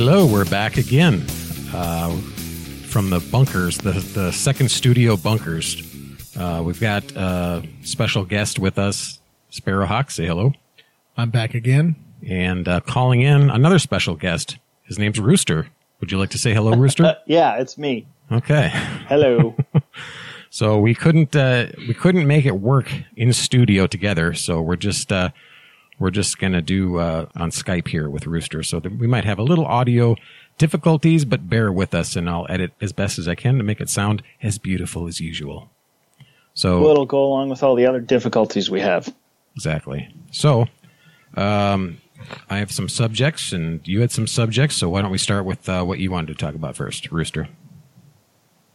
[0.00, 1.22] Hello, we're back again
[1.74, 2.08] uh,
[2.88, 5.82] from the bunkers, the, the second studio bunkers.
[6.34, 9.20] Uh, we've got a special guest with us,
[9.52, 10.10] Sparrowhawk.
[10.10, 10.54] Say hello.
[11.18, 11.96] I'm back again.
[12.26, 14.56] And uh, calling in another special guest.
[14.84, 15.68] His name's Rooster.
[16.00, 17.18] Would you like to say hello, Rooster?
[17.26, 18.06] yeah, it's me.
[18.32, 18.70] Okay.
[19.06, 19.54] Hello.
[20.52, 24.34] So we couldn't uh, we couldn't make it work in studio together.
[24.34, 25.30] So we're just uh,
[26.00, 28.64] we're just gonna do uh, on Skype here with Rooster.
[28.64, 30.16] So that we might have a little audio
[30.58, 33.80] difficulties, but bear with us, and I'll edit as best as I can to make
[33.80, 35.70] it sound as beautiful as usual.
[36.54, 39.14] So well, it'll go along with all the other difficulties we have.
[39.54, 40.12] exactly.
[40.32, 40.66] So
[41.36, 41.98] um,
[42.48, 44.76] I have some subjects, and you had some subjects.
[44.76, 47.48] So why don't we start with uh, what you wanted to talk about first, Rooster?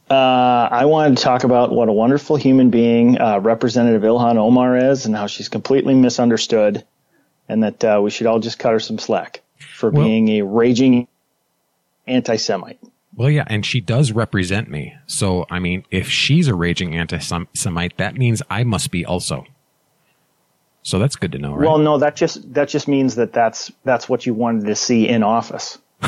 [0.10, 4.78] Uh, I wanted to talk about what a wonderful human being uh, Representative Ilhan Omar
[4.78, 6.86] is, and how she's completely misunderstood,
[7.48, 9.42] and that uh, we should all just cut her some slack
[9.76, 11.08] for Well- being a raging
[12.08, 12.80] anti-Semite.
[13.16, 14.94] Well, yeah, and she does represent me.
[15.08, 19.46] So, I mean, if she's a raging anti-Semite, that means I must be also.
[20.84, 21.66] So that's good to know, right?
[21.66, 25.08] Well, no, that just that just means that that's that's what you wanted to see
[25.08, 25.80] in office.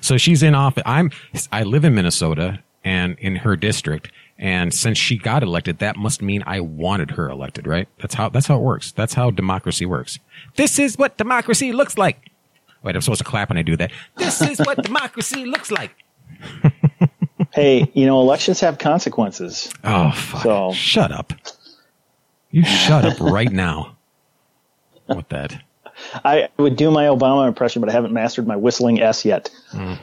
[0.00, 0.82] so she's in office.
[0.84, 1.12] I'm,
[1.52, 4.10] I live in Minnesota and in her district.
[4.38, 7.88] And since she got elected, that must mean I wanted her elected, right?
[8.00, 8.92] That's how, that's how it works.
[8.92, 10.18] That's how democracy works.
[10.56, 12.30] This is what democracy looks like.
[12.82, 13.92] Wait, I'm supposed to clap when I do that.
[14.16, 15.92] This is what democracy looks like.
[17.54, 19.72] hey, you know, elections have consequences.
[19.82, 20.42] Oh, fuck.
[20.42, 21.32] So- Shut up.
[22.50, 23.96] You shut up right now.
[25.08, 25.62] With that.
[26.24, 29.50] I would do my Obama impression, but I haven't mastered my whistling S yet.
[29.72, 29.98] Mm.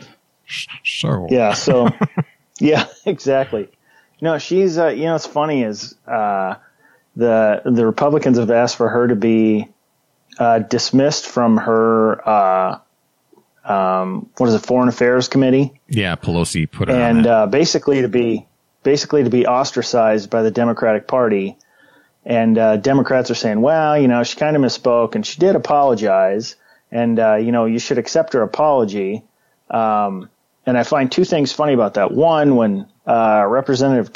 [0.84, 1.28] So.
[1.30, 1.53] Yeah.
[1.53, 1.90] So,
[2.59, 3.69] yeah, exactly.
[4.23, 4.78] No, she's.
[4.78, 6.56] Uh, you know, it's funny is uh,
[7.13, 9.67] the the Republicans have asked for her to be
[10.39, 12.25] uh, dismissed from her.
[12.25, 12.79] Uh,
[13.66, 14.59] um, what is it?
[14.66, 18.47] Foreign Affairs Committee, Yeah, Pelosi put her on and uh, basically to be
[18.81, 21.57] basically to be ostracized by the Democratic Party.
[22.25, 25.57] And uh, Democrats are saying, well, you know, she kind of misspoke, and she did
[25.57, 26.56] apologize,
[26.89, 29.25] and uh, you know, you should accept her apology.
[29.69, 30.29] Um,
[30.66, 32.12] and I find two things funny about that.
[32.12, 34.12] One, when uh, Representative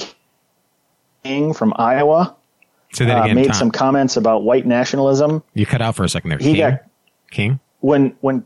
[1.24, 2.36] King from Iowa
[2.94, 3.54] Say that uh, made Tom.
[3.54, 6.40] some comments about white nationalism, You cut out for a second there.
[6.40, 6.58] He King?
[6.58, 6.84] got-
[7.32, 7.60] King?
[7.82, 8.46] when when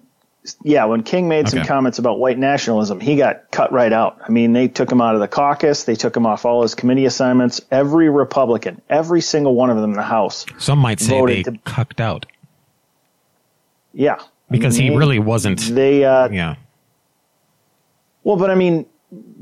[0.63, 4.19] yeah, when King made some comments about white nationalism, he got cut right out.
[4.28, 6.73] I mean, they took him out of the caucus, they took him off all his
[6.73, 7.62] committee assignments.
[7.69, 11.44] Every Republican, every single one of them in the House, Some might say Voted they
[11.44, 12.25] to- cucked out
[13.94, 15.59] yeah, I because mean, he really wasn't.
[15.62, 16.56] they uh, Yeah.
[18.23, 18.85] Well, but I mean,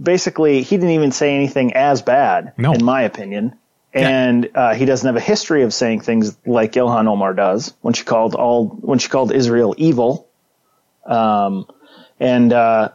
[0.01, 2.73] basically, he didn't even say anything as bad, No.
[2.73, 3.56] in my opinion.
[3.94, 4.07] Yeah.
[4.07, 7.95] And uh, he doesn't have a history of saying things like Ilhan Omar does when
[7.95, 10.28] she called all when she called Israel evil.
[11.06, 11.66] Um,
[12.19, 12.90] and uh,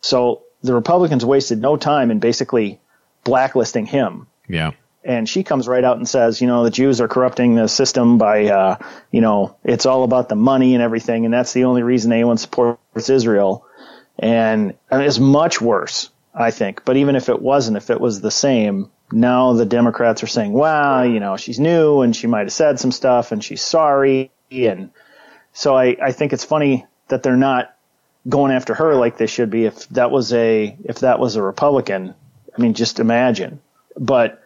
[0.00, 2.80] so the Republicans wasted no time in basically
[3.24, 4.26] blacklisting him.
[4.48, 4.72] Yeah.
[5.04, 8.18] And she comes right out and says, you know, the Jews are corrupting the system
[8.18, 8.76] by, uh,
[9.10, 12.38] you know, it's all about the money and everything, and that's the only reason anyone
[12.38, 13.66] supports Israel.
[14.22, 16.84] And I mean, it's much worse, I think.
[16.84, 20.52] But even if it wasn't, if it was the same, now the Democrats are saying,
[20.52, 24.30] well, you know, she's new and she might have said some stuff and she's sorry.
[24.52, 24.90] And
[25.52, 27.76] so I, I think it's funny that they're not
[28.28, 29.64] going after her like they should be.
[29.64, 32.14] If that was a, if that was a Republican,
[32.56, 33.60] I mean, just imagine.
[33.98, 34.40] But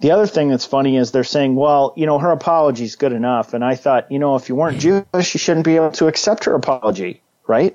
[0.00, 3.12] the other thing that's funny is they're saying, well, you know, her apology is good
[3.12, 3.54] enough.
[3.54, 6.44] And I thought, you know, if you weren't Jewish, you shouldn't be able to accept
[6.44, 7.74] her apology, right?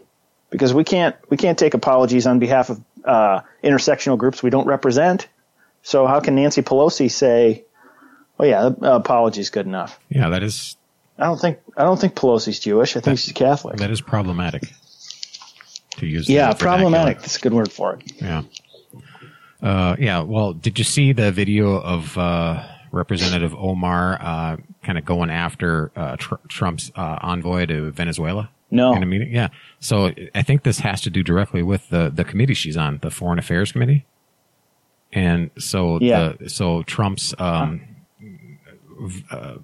[0.49, 4.65] Because we can't we can't take apologies on behalf of uh, intersectional groups we don't
[4.67, 5.27] represent.
[5.83, 7.63] So how can Nancy Pelosi say,
[8.39, 9.99] "Oh yeah, apology's good enough"?
[10.09, 10.75] Yeah, that is
[11.17, 12.95] I don't think I don't think Pelosi's Jewish.
[12.95, 13.77] I think she's Catholic.
[13.77, 14.63] that is problematic.
[15.97, 16.71] To use Yeah, vernacular.
[16.71, 17.19] problematic.
[17.19, 18.11] That's a good word for it.
[18.21, 18.43] Yeah.
[19.61, 20.21] Uh, yeah.
[20.21, 25.91] Well, did you see the video of uh, Representative Omar uh, kind of going after
[25.97, 28.49] uh, tr- Trump's uh, envoy to Venezuela?
[28.71, 28.93] No.
[28.93, 29.33] In a meeting?
[29.33, 29.49] Yeah.
[29.79, 33.09] So I think this has to do directly with the, the committee she's on, the
[33.11, 34.05] Foreign Affairs Committee.
[35.11, 36.33] And so, Yeah.
[36.39, 37.81] the, so Trump's um,
[39.01, 39.55] v- uh,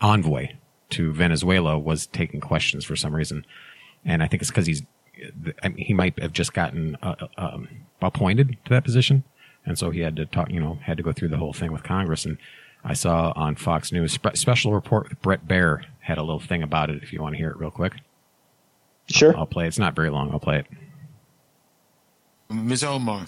[0.00, 0.48] envoy
[0.90, 3.44] to Venezuela was taking questions for some reason.
[4.04, 4.82] and I think it's because he's
[5.62, 7.68] I mean, he might have just gotten uh, um,
[8.02, 9.22] appointed to that position,
[9.64, 10.50] and so he had to talk.
[10.50, 12.26] You know, had to go through the whole thing with Congress.
[12.26, 12.36] And
[12.84, 16.62] I saw on Fox News spe- special report with Bret Baier had a little thing
[16.64, 17.02] about it.
[17.02, 17.94] If you want to hear it real quick,
[19.08, 19.36] sure.
[19.36, 19.64] I'll play.
[19.64, 19.68] It.
[19.68, 20.30] It's not very long.
[20.30, 20.66] I'll play it.
[22.50, 22.84] Ms.
[22.84, 23.26] Omar.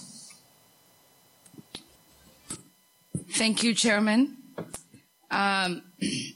[3.31, 4.37] Thank you, Chairman.
[5.31, 5.83] Um,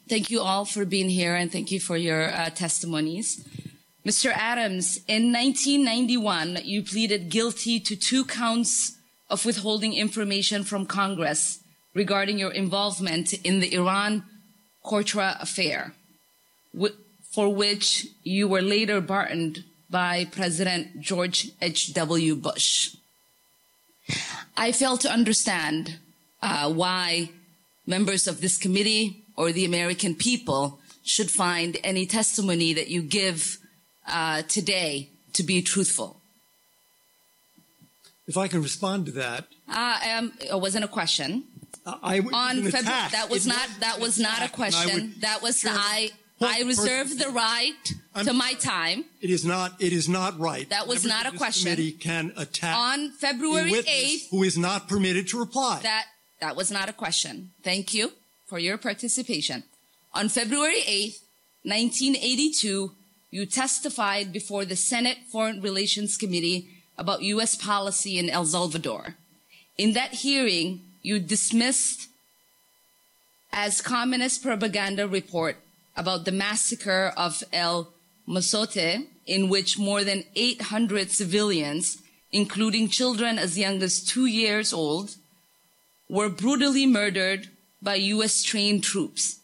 [0.09, 3.47] thank you all for being here and thank you for your uh, testimonies.
[4.05, 4.33] Mr.
[4.33, 8.97] Adams, in 1991, you pleaded guilty to two counts
[9.29, 11.61] of withholding information from Congress
[11.95, 14.25] regarding your involvement in the Iran
[14.83, 15.95] Contra affair,
[17.31, 22.37] for which you were later pardoned by President George H.W.
[22.37, 22.97] Bush.
[24.57, 25.99] I fail to understand
[26.43, 27.31] uh, why
[27.87, 33.59] members of this committee or the American people should find any testimony that you give
[34.09, 36.21] uh, today to be truthful.
[38.27, 41.45] If I can respond to that, uh, um, it wasn't a question.
[41.87, 45.15] I, on February, that was not that was not a question.
[45.21, 46.11] That was sure, I
[46.41, 49.05] I reserve the right I'm, to my time.
[49.21, 49.81] It is not.
[49.81, 50.69] It is not right.
[50.71, 51.65] That was Members not a question.
[51.65, 55.81] Committee can attack on February eighth, who is not permitted to reply.
[55.83, 56.07] That
[56.41, 57.51] that was not a question.
[57.63, 58.13] Thank you
[58.47, 59.65] for your participation.
[60.15, 61.23] On February eighth,
[61.63, 62.93] 1982,
[63.31, 67.55] you testified before the Senate Foreign Relations Committee about U.S.
[67.55, 69.17] policy in El Salvador.
[69.77, 72.09] In that hearing, you dismissed
[73.53, 75.57] as communist propaganda report
[76.01, 77.93] about the massacre of El
[78.27, 81.99] Mozote, in which more than 800 civilians,
[82.33, 85.17] including children as young as two years old,
[86.09, 87.51] were brutally murdered
[87.83, 88.43] by U.S.
[88.43, 89.41] trained troops.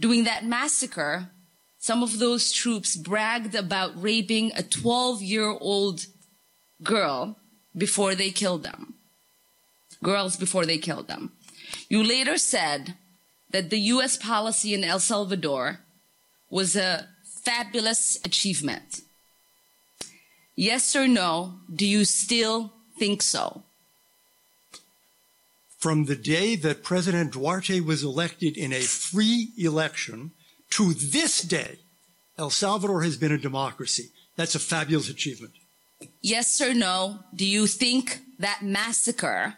[0.00, 1.30] During that massacre,
[1.78, 6.06] some of those troops bragged about raping a 12 year old
[6.82, 7.36] girl
[7.76, 8.94] before they killed them.
[10.02, 11.32] Girls before they killed them.
[11.90, 12.94] You later said
[13.50, 15.80] that the US policy in El Salvador
[16.50, 19.02] was a fabulous achievement.
[20.56, 23.62] Yes or no, do you still think so?
[25.78, 30.32] From the day that President Duarte was elected in a free election,
[30.70, 31.78] to this day,
[32.36, 34.10] El Salvador has been a democracy.
[34.36, 35.52] That's a fabulous achievement.
[36.20, 39.54] Yes or no, do you think that massacre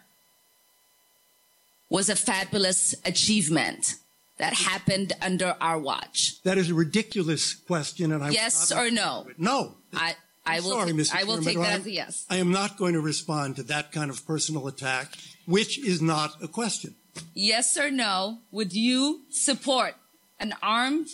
[1.89, 3.97] was a fabulous achievement
[4.41, 6.43] that happened under our watch?
[6.43, 9.27] That is a ridiculous question, and I yes or no?
[9.39, 9.77] No.
[9.95, 10.71] I I will.
[10.71, 11.15] Sorry, Mr.
[11.15, 12.27] I will Chairman, take that as a yes.
[12.29, 15.15] I am not going to respond to that kind of personal attack,
[15.47, 16.97] which is not a question.
[17.35, 18.39] Yes or no?
[18.51, 19.95] Would you support
[20.39, 21.09] an armed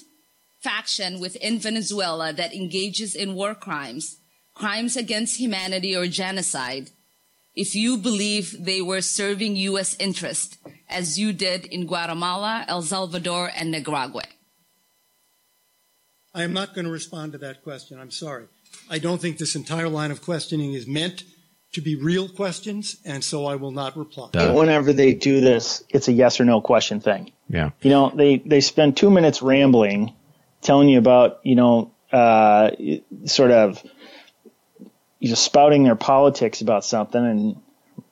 [0.61, 4.19] faction within Venezuela that engages in war crimes,
[4.55, 6.91] crimes against humanity or genocide,
[7.57, 9.97] if you believe they were serving U.S.
[9.99, 10.59] interest,
[10.89, 14.23] as you did in Guatemala, El Salvador, and Nicaragua?
[16.35, 17.99] I am not going to respond to that question.
[17.99, 18.45] I'm sorry.
[18.91, 21.25] I don't think this entire line of questioning is meant
[21.73, 24.31] to be real questions, and so I will not reply.
[24.53, 27.33] Whenever they do this, it's a yes or no question thing.
[27.49, 27.71] Yeah.
[27.81, 30.15] You know, they, they spend two minutes rambling,
[30.61, 32.71] telling you about, you know, uh,
[33.25, 33.83] sort of
[35.19, 37.61] you know, spouting their politics about something and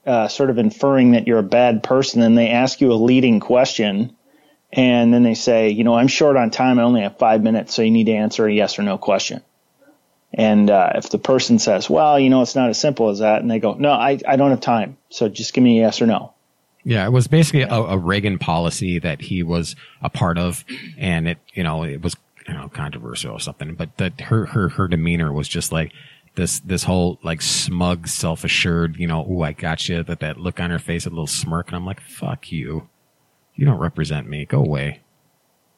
[0.07, 2.23] uh, sort of inferring that you're a bad person.
[2.23, 4.17] And they ask you a leading question.
[4.73, 6.79] And then they say, you know, I'm short on time.
[6.79, 7.75] I only have five minutes.
[7.75, 9.43] So you need to answer a yes or no question.
[10.37, 13.41] And uh, if the person says, well, you know, it's not as simple as that,
[13.41, 14.97] and they go, no, I, I don't have time.
[15.09, 16.33] So just give me a yes or no.
[16.83, 20.65] Yeah, it was basically a, a Reagan policy that he was a part of,
[20.99, 22.17] and it, you know, it was,
[22.49, 23.77] you know, controversial or something.
[23.77, 25.93] But that her, her, her demeanor was just like
[26.35, 30.03] this, this whole like smug, self assured, you know, oh, I got you.
[30.03, 32.89] That that look on her face, a little smirk, and I'm like, fuck you,
[33.55, 34.45] you don't represent me.
[34.45, 35.01] Go away.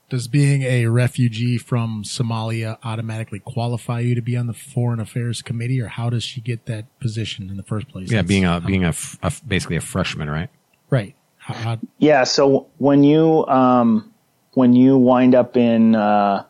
[0.08, 5.42] Does being a refugee from Somalia automatically qualify you to be on the Foreign Affairs
[5.42, 8.10] Committee, or how does she get that position in the first place?
[8.10, 10.48] Yeah, That's, being a being a, a, basically a freshman, right?
[10.90, 11.16] Right.
[11.38, 12.22] How, how, yeah.
[12.22, 14.14] So when you um,
[14.52, 16.44] when you wind up in uh,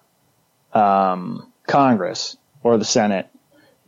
[0.75, 3.29] um, Congress or the Senate,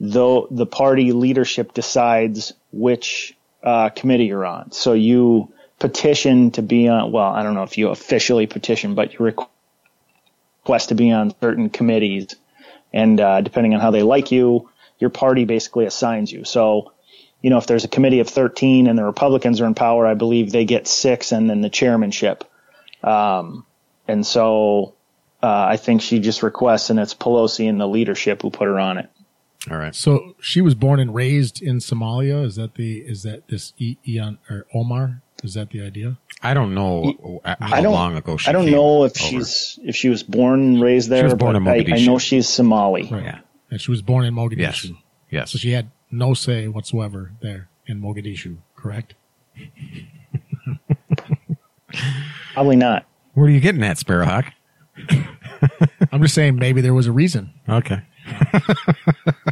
[0.01, 4.73] though the party leadership decides which uh, committee you're on.
[4.73, 7.13] So you petition to be on.
[7.13, 9.25] Well, I don't know if you officially petition, but you
[10.65, 12.35] request to be on certain committees,
[12.93, 16.45] and uh, depending on how they like you, your party basically assigns you.
[16.45, 16.93] So,
[17.43, 20.15] you know, if there's a committee of 13 and the Republicans are in power, I
[20.15, 22.45] believe they get six and then the chairmanship.
[23.03, 23.65] Um,
[24.09, 24.95] and so
[25.43, 28.81] uh, I think she just requests, and it's Pelosi and the leadership who put her
[28.81, 29.09] on it.
[29.71, 29.95] All right.
[29.95, 32.45] So she was born and raised in Somalia.
[32.45, 35.23] Is that the is that this E- Eon or Omar?
[35.45, 36.19] Is that the idea?
[36.43, 39.13] I don't know uh, how I don't, long ago she I don't came know if
[39.13, 39.31] over.
[39.31, 41.21] she's if she was born and raised there.
[41.21, 42.07] She was born but in I, I Mogadishu.
[42.07, 43.05] know she's Somali.
[43.05, 43.41] Yeah.
[43.71, 44.59] And she was born in Mogadishu.
[44.59, 44.91] Yes.
[45.31, 45.51] Yes.
[45.53, 48.57] So she had no say whatsoever there in Mogadishu.
[48.77, 49.15] Correct.
[52.55, 53.07] Probably not.
[53.35, 54.53] Where are you getting that, Sparrowhawk?
[56.13, 57.53] I'm just saying maybe there was a reason.
[57.69, 58.03] Okay.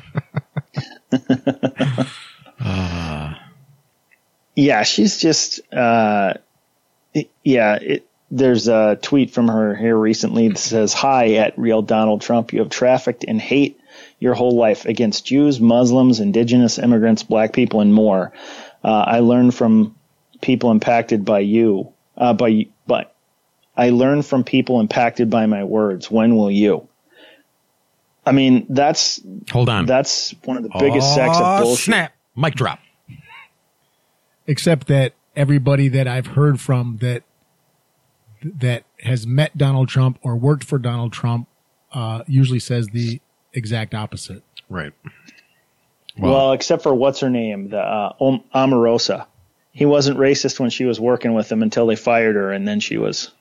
[4.57, 5.61] Yeah, she's just.
[5.73, 6.35] Uh,
[7.15, 11.83] it- yeah, it, there's a tweet from her here recently that says, "Hi at real
[11.83, 12.53] Donald Trump.
[12.53, 13.79] You have trafficked in hate
[14.19, 18.33] your whole life against Jews, Muslims, Indigenous immigrants, Black people, and more.
[18.83, 19.95] Uh, I learned from
[20.41, 21.93] people impacted by you.
[22.17, 23.15] Uh, by but
[23.77, 26.11] I learned from people impacted by my words.
[26.11, 26.89] When will you?"
[28.25, 29.21] I mean, that's
[29.53, 29.87] Hold on.
[29.87, 31.85] that's one of the biggest sacks of Oh, bullshit.
[31.85, 32.13] Snap.
[32.35, 32.81] Mic drop.
[34.47, 37.23] Except that everybody that I've heard from that
[38.43, 41.49] that has met Donald Trump or worked for Donald Trump
[41.93, 43.21] uh, usually says the
[43.53, 44.43] exact opposite.
[44.69, 44.93] Right.
[46.19, 49.27] Well, except for what's her name, the uh, Om- Omarosa.
[49.73, 52.81] He wasn't racist when she was working with him until they fired her, and then
[52.81, 53.33] she was.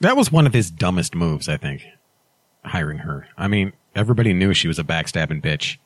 [0.00, 1.84] That was one of his dumbest moves, I think.
[2.64, 3.28] Hiring her.
[3.38, 5.76] I mean, everybody knew she was a backstabbing bitch.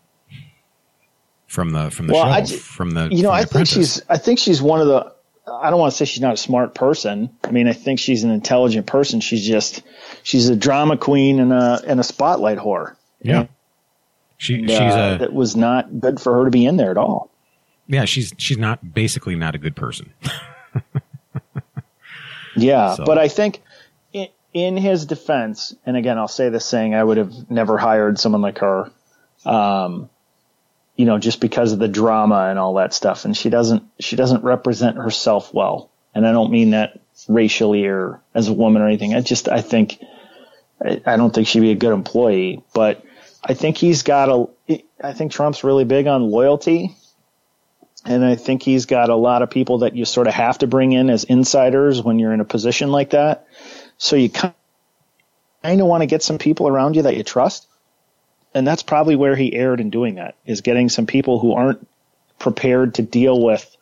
[1.49, 4.01] From the from the Well, show, I ju- from the You know, I think she's.
[4.09, 5.13] I think she's one of the.
[5.51, 7.31] I don't want to say she's not a smart person.
[7.43, 9.21] I mean, I think she's an intelligent person.
[9.21, 9.83] She's just.
[10.23, 12.95] She's a drama queen and a and a spotlight whore.
[13.23, 13.47] yeah.
[14.37, 16.93] She And, she's uh, a that was not good for her to be in there
[16.93, 17.29] at all.
[17.89, 20.13] yeah she's she's not basically not a good person.
[22.57, 23.63] Yeah, So- but I think
[24.13, 28.19] in, in his defense, and again, I'll say this saying, I would have never hired
[28.19, 28.91] someone like her,
[29.47, 30.11] um,
[30.99, 33.25] you know, just because of the drama and all that stuff.
[33.25, 35.91] And she doesn't, she doesn't represent herself well.
[36.13, 39.15] And I don't mean that racially or as a woman or anything.
[39.15, 40.03] I just, I think,
[40.85, 43.05] I, I don't think she'd be a good employee, but
[43.45, 46.97] I think he's got a, I think Trump's really big on loyalty.
[48.05, 50.67] And I think he's got a lot of people that you sort of have to
[50.67, 53.47] bring in as insiders when you're in a position like that.
[53.99, 54.53] So you kind
[55.65, 57.68] of want to get some people around you that you trust.
[58.55, 61.87] And that's probably where he erred in doing that is getting some people who aren't
[62.39, 63.77] prepared to deal with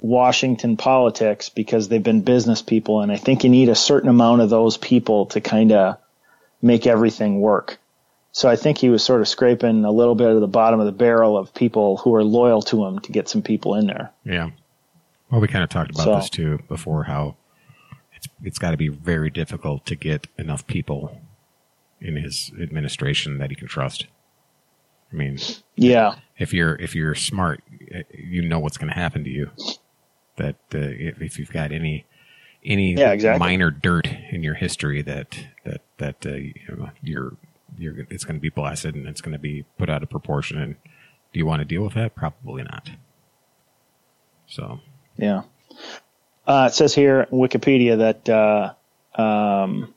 [0.00, 3.00] Washington politics because they've been business people.
[3.00, 5.98] And I think you need a certain amount of those people to kind of
[6.60, 7.78] make everything work.
[8.32, 10.86] So I think he was sort of scraping a little bit of the bottom of
[10.86, 14.10] the barrel of people who are loyal to him to get some people in there.
[14.24, 14.50] Yeah.
[15.30, 17.04] Well, we kind of talked about So- this too before.
[17.04, 17.36] How
[18.14, 21.16] it's it's got to be very difficult to get enough people
[22.04, 24.06] in his administration that he can trust.
[25.12, 25.38] I mean,
[25.76, 26.16] Yeah.
[26.38, 29.50] if you're if you're smart, eh, you know what's going to happen to you.
[30.36, 32.04] That uh, if, if you've got any
[32.64, 33.38] any Yeah, exactly.
[33.38, 37.36] minor dirt in your history that that that uh, you know, you're
[37.78, 40.58] you're it's going to be blasted and it's going to be put out of proportion.
[40.60, 40.76] And
[41.32, 42.14] do you want to deal with that?
[42.14, 42.90] Probably not.
[44.46, 44.80] So
[45.16, 45.42] Yeah.
[46.46, 48.74] Uh, it says here Wikipedia that uh,
[49.20, 49.93] um,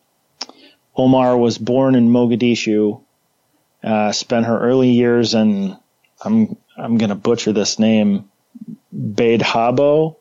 [0.98, 3.02] Omar was born in Mogadishu,
[3.84, 5.78] uh, spent her early years in
[6.24, 8.30] I'm I'm going to butcher this name,
[8.96, 10.16] Baidhabo,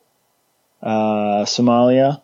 [0.81, 2.21] uh, Somalia.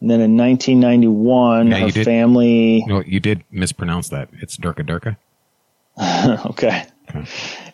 [0.00, 2.84] And then in 1991, Yeah, her did- family.
[2.86, 3.06] What?
[3.08, 4.28] you did mispronounce that.
[4.42, 5.16] It's Durka Durka.
[6.50, 6.84] okay.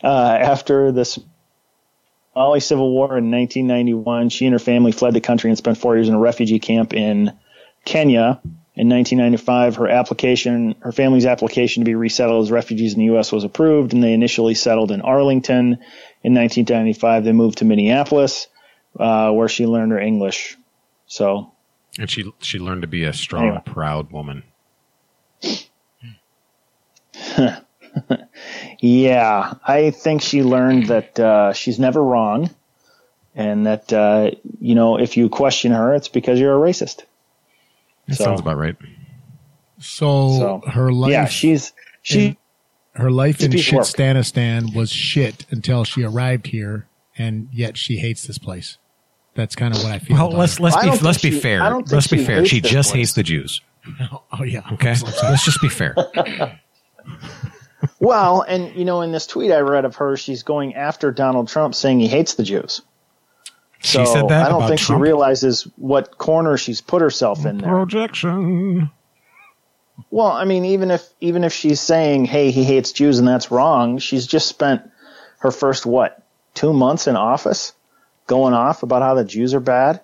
[0.05, 0.07] Uh,
[0.41, 5.59] after the Somali Civil War in 1991, she and her family fled the country and
[5.59, 7.37] spent four years in a refugee camp in
[7.85, 8.41] Kenya.
[8.75, 13.31] In 1995, her application, her family's application to be resettled as refugees in the U.S.
[13.31, 15.73] was approved, and they initially settled in Arlington.
[16.23, 18.47] In 1995, they moved to Minneapolis,
[18.99, 20.57] uh, where she learned her English.
[21.07, 21.53] So,
[21.99, 23.63] And she she learned to be a strong, Anyway.
[23.67, 24.45] proud woman.
[28.79, 32.51] Yeah, I think she learned that uh, she's never wrong,
[33.35, 37.05] and that uh, you know if you question her, it's because you're a racist.
[38.13, 38.77] That So- sounds about right.
[39.79, 42.27] So, So her life, yeah, she's she.
[42.27, 42.37] in-
[42.95, 43.85] her life in Speak work.
[43.87, 48.77] Shitstanistan was shit until she arrived here, and yet she hates this place.
[49.35, 50.17] That's kind of what I feel.
[50.17, 51.63] Well, about let's let's I be let's think be she- fair.
[51.63, 52.45] I don't think Let's be she fair.
[52.45, 53.01] She just place.
[53.01, 53.61] hates the Jews.
[54.39, 54.61] Oh yeah.
[54.75, 55.95] Okay, let's just be fair.
[57.99, 61.49] Well, and you know, in this tweet I read of her, she's going after Donald
[61.49, 62.81] Trump, saying he hates the Jews.
[63.83, 65.01] She So said that I don't think Trump.
[65.01, 67.71] she realizes what corner she's put herself in there.
[67.71, 68.91] Projection.
[70.11, 73.51] Well, I mean, even if even if she's saying, "Hey, he hates Jews," and that's
[73.51, 74.83] wrong, she's just spent
[75.41, 76.23] her first what
[76.55, 77.73] two months in office,
[78.27, 80.01] going off about how the Jews are bad.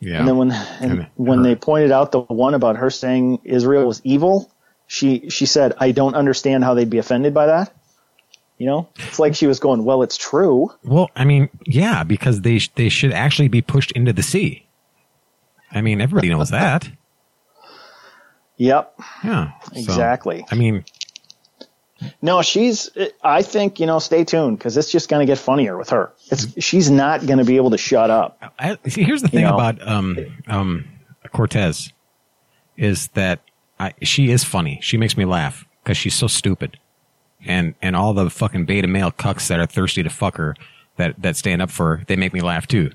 [0.00, 0.18] Yeah.
[0.18, 3.40] And then when and And when her- they pointed out the one about her saying
[3.44, 4.50] Israel was evil,
[4.86, 7.72] she she said, "I don't understand how they'd be offended by that."
[8.58, 12.40] You know, it's like she was going, "Well, it's true." Well, I mean, yeah, because
[12.40, 14.66] they sh- they should actually be pushed into the sea.
[15.72, 16.88] I mean, everybody knows that.
[18.58, 19.50] Yep, Yeah.
[19.72, 20.46] So, exactly.
[20.50, 20.84] I mean,
[22.22, 22.90] No, she's.
[23.22, 23.98] I think you know.
[23.98, 26.12] Stay tuned because it's just going to get funnier with her.
[26.30, 28.54] It's she's not going to be able to shut up.
[28.58, 29.54] I, see, here's the thing know.
[29.54, 30.84] about um um
[31.32, 31.92] Cortez
[32.76, 33.40] is that
[33.78, 34.78] I, she is funny.
[34.82, 36.78] She makes me laugh because she's so stupid,
[37.46, 40.54] and and all the fucking beta male cucks that are thirsty to fuck her
[40.96, 42.90] that that stand up for her, they make me laugh too.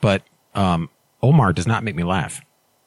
[0.00, 0.22] But
[0.54, 0.90] um
[1.22, 2.42] Omar does not make me laugh.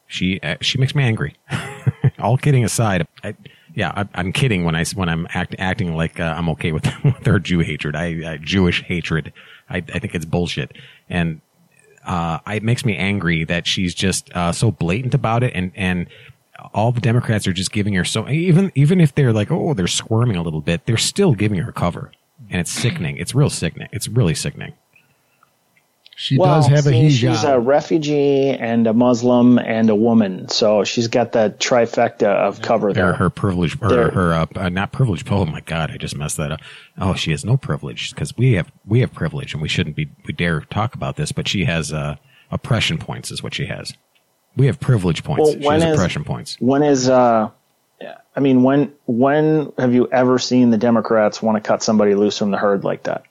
[0.06, 1.36] She uh, she makes me angry.
[2.20, 3.36] all kidding aside, I,
[3.74, 6.86] yeah, I, I'm kidding when I when I'm act, acting like uh, I'm okay with,
[7.04, 7.96] with her Jew hatred.
[7.96, 9.34] I, I Jewish hatred.
[9.70, 10.78] I, I think it's bullshit,
[11.10, 11.42] and
[12.06, 16.08] uh, it makes me angry that she's just uh, so blatant about it, and and
[16.74, 19.88] all the Democrats are just giving her so even even if they're like oh they're
[19.88, 22.12] squirming a little bit, they're still giving her cover,
[22.50, 23.18] and it's sickening.
[23.18, 23.90] It's real sickening.
[23.92, 24.74] It's really sickening.
[26.20, 30.50] She well, does have a see, she's a refugee and a Muslim and a woman,
[30.50, 33.14] so she's got the trifecta of cover Her, there.
[33.14, 35.24] her privilege, her, her uh, uh, not privilege.
[35.30, 36.60] Oh my god, I just messed that up.
[36.98, 40.10] Oh, she has no privilege because we have we have privilege, and we shouldn't be
[40.26, 41.32] we dare talk about this.
[41.32, 42.16] But she has uh,
[42.50, 43.94] oppression points, is what she has.
[44.58, 45.44] We have privilege points.
[45.44, 46.58] Well, she has is- oppression points.
[46.60, 47.52] When is uh,
[48.38, 52.38] I mean, when when have you ever seen the Democrats want to cut somebody loose
[52.38, 53.24] from the herd like that?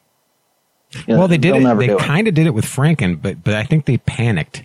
[1.06, 1.78] You know, Well, they did it.
[1.78, 4.64] They kind of did it with Franken, but but I think they panicked,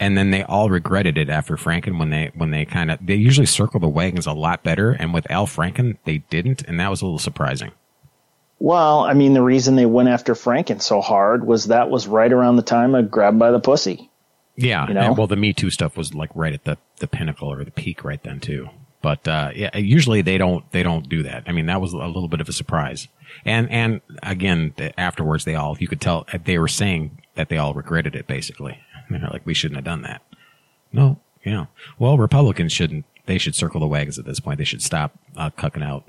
[0.00, 3.16] and then they all regretted it after Franken when they when they kind of they
[3.16, 6.88] usually circle the wagons a lot better, and with Al Franken they didn't, and that
[6.88, 7.72] was a little surprising.
[8.58, 12.32] Well, I mean, the reason they went after Franken so hard was that was right
[12.32, 14.10] around the time of Grab by the Pussy.
[14.56, 15.00] Yeah, You know?
[15.00, 17.70] and, well, the Me Too stuff was like right at the the pinnacle or the
[17.70, 18.68] peak right then too.
[19.02, 21.44] But uh, yeah, usually they don't they don't do that.
[21.46, 23.08] I mean, that was a little bit of a surprise.
[23.44, 27.74] And and again, afterwards they all you could tell they were saying that they all
[27.74, 28.78] regretted it basically.
[29.10, 30.22] They're like, we shouldn't have done that.
[30.92, 31.66] No, yeah.
[31.98, 33.04] Well, Republicans shouldn't.
[33.26, 34.58] They should circle the wagons at this point.
[34.58, 36.04] They should stop uh, cucking out.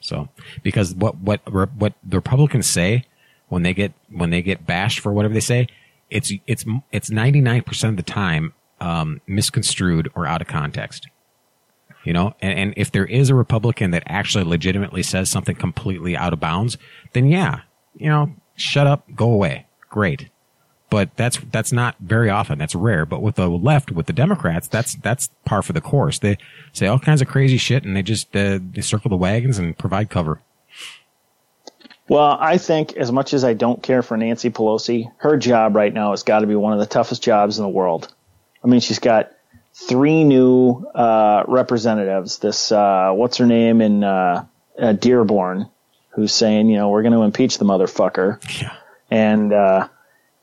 [0.00, 0.28] So
[0.62, 3.04] because what what what the Republicans say
[3.48, 5.68] when they get when they get bashed for whatever they say,
[6.10, 11.08] it's it's it's ninety nine percent of the time um, misconstrued or out of context.
[12.04, 16.16] You know, and, and if there is a Republican that actually legitimately says something completely
[16.16, 16.78] out of bounds,
[17.12, 17.60] then yeah,
[17.94, 20.30] you know, shut up, go away, great.
[20.88, 22.58] But that's that's not very often.
[22.58, 23.06] That's rare.
[23.06, 26.18] But with the left, with the Democrats, that's that's par for the course.
[26.18, 26.36] They
[26.72, 29.78] say all kinds of crazy shit, and they just uh, they circle the wagons and
[29.78, 30.42] provide cover.
[32.10, 35.94] Well, I think as much as I don't care for Nancy Pelosi, her job right
[35.94, 38.12] now has got to be one of the toughest jobs in the world.
[38.64, 39.30] I mean, she's got
[39.74, 42.38] three new uh, representatives.
[42.38, 44.44] This uh, what's her name in uh,
[44.76, 45.68] uh, Dearborn,
[46.08, 48.74] who's saying, you know, we're going to impeach the motherfucker, Yeah.
[49.08, 49.86] and uh,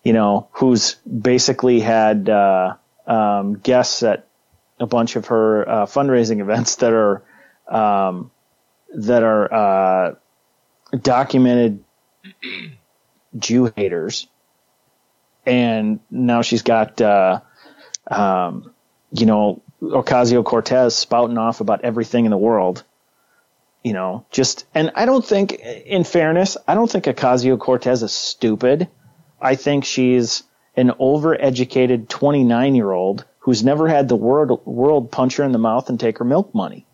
[0.03, 2.75] you know, who's basically had uh,
[3.05, 4.25] um, guests at
[4.79, 7.23] a bunch of her uh, fundraising events that are
[7.67, 8.31] um,
[8.95, 10.15] that are uh,
[10.91, 11.83] documented
[13.37, 14.27] Jew haters,
[15.45, 17.41] and now she's got uh,
[18.09, 18.73] um,
[19.11, 22.83] you know Ocasio Cortez spouting off about everything in the world.
[23.83, 28.11] You know, just and I don't think, in fairness, I don't think Ocasio Cortez is
[28.11, 28.87] stupid.
[29.39, 30.43] I think she's
[30.75, 35.57] an overeducated 29 year old who's never had the world world punch her in the
[35.57, 36.85] mouth and take her milk money.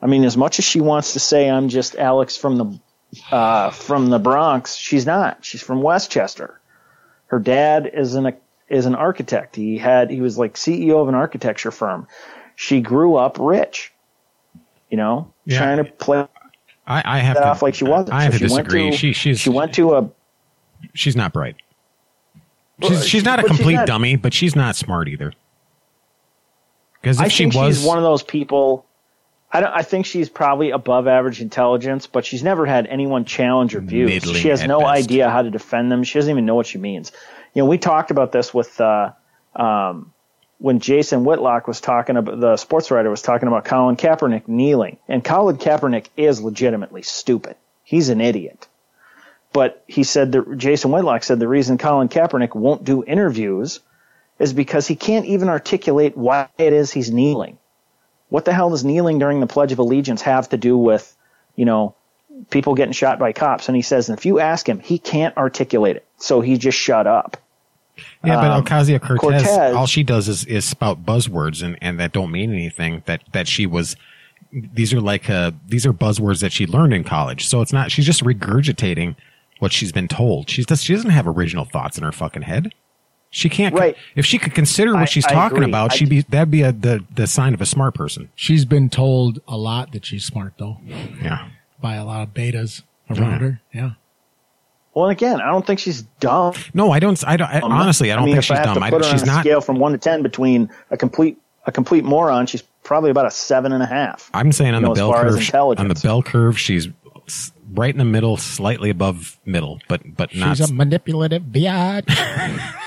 [0.00, 2.78] I mean, as much as she wants to say I'm just Alex from the
[3.30, 5.44] uh, from the Bronx, she's not.
[5.44, 6.60] She's from Westchester.
[7.26, 8.34] Her dad is an
[8.68, 9.56] is an architect.
[9.56, 12.06] He had he was like CEO of an architecture firm.
[12.56, 13.92] She grew up rich,
[14.90, 15.58] you know, Yeah.
[15.58, 16.26] trying to play
[16.86, 18.12] I, I have to, off like she wasn't.
[18.12, 18.90] I have So to she went disagree.
[18.90, 20.10] to- she she's She went to a
[20.94, 21.56] she's not bright.
[22.80, 25.32] Well, She's she's not a complete not- dummy, but she's not smart either.
[27.00, 28.86] Because if I she think was, she's one of those people.
[29.54, 29.72] I don't.
[29.72, 34.10] I think she's probably above average intelligence, but she's never had anyone challenge her views.
[34.10, 35.04] Middling she has no best.
[35.04, 36.02] idea how to defend them.
[36.02, 37.12] She doesn't even know what she means.
[37.54, 39.12] You know, we talked about this with uh,
[39.54, 40.12] um,
[40.58, 44.98] when Jason Whitlock was talking about the sports writer was talking about Colin Kaepernick kneeling,
[45.06, 47.54] and Colin Kaepernick is legitimately stupid.
[47.84, 48.66] He's an idiot.
[49.52, 53.78] But he said that Jason Whitlock said the reason Colin Kaepernick won't do interviews
[54.40, 57.56] is because he can't even articulate why it is he's kneeling.
[58.34, 61.16] What the hell does kneeling during the Pledge of Allegiance have to do with,
[61.54, 61.94] you know,
[62.50, 65.94] people getting shot by cops, and he says, if you ask him, he can't articulate
[65.94, 67.36] it, so he just shut up.
[68.24, 72.00] Yeah, but Um, Ocasio Cortez, Cortez- all she does is, is spout buzzwords and, and
[72.00, 73.04] that don't mean anything.
[73.06, 73.94] That that she was,
[74.52, 77.46] these are like uh, these are buzzwords that she learned in college.
[77.46, 77.92] So it's not.
[77.92, 79.14] She's just regurgitating
[79.60, 80.50] what she's been told.
[80.50, 80.82] She does.
[80.82, 82.74] She doesn't have original thoughts in her fucking head.
[83.36, 83.74] She can't.
[83.74, 83.96] Right.
[84.14, 85.68] If she could consider what I- she's I talking agree.
[85.70, 88.28] about, I- she'd be that'd be a, the the sign of a smart person.
[88.36, 90.78] She's been told a lot that she's smart though
[91.20, 91.48] Yeah.
[91.80, 93.38] by a lot of betas around Yeah.
[93.38, 93.60] her.
[93.72, 93.90] Yeah.
[94.94, 96.54] Well, again, I don't think she's dumb.
[96.74, 97.20] No, I don't.
[97.26, 97.48] I don't.
[97.50, 98.82] I, um, honestly, I don't mean, think if I she's have dumb.
[98.82, 99.40] To I, put her she's on a not.
[99.40, 102.46] scale from one to ten between a complete a complete moron.
[102.46, 104.30] She's probably about a seven and a half.
[104.32, 105.80] I'm saying on you the know, as bell curve.
[105.80, 106.86] On the bell curve, she's
[107.72, 110.56] right in the middle, slightly above middle, but but not.
[110.58, 112.08] She's a manipulative biatch.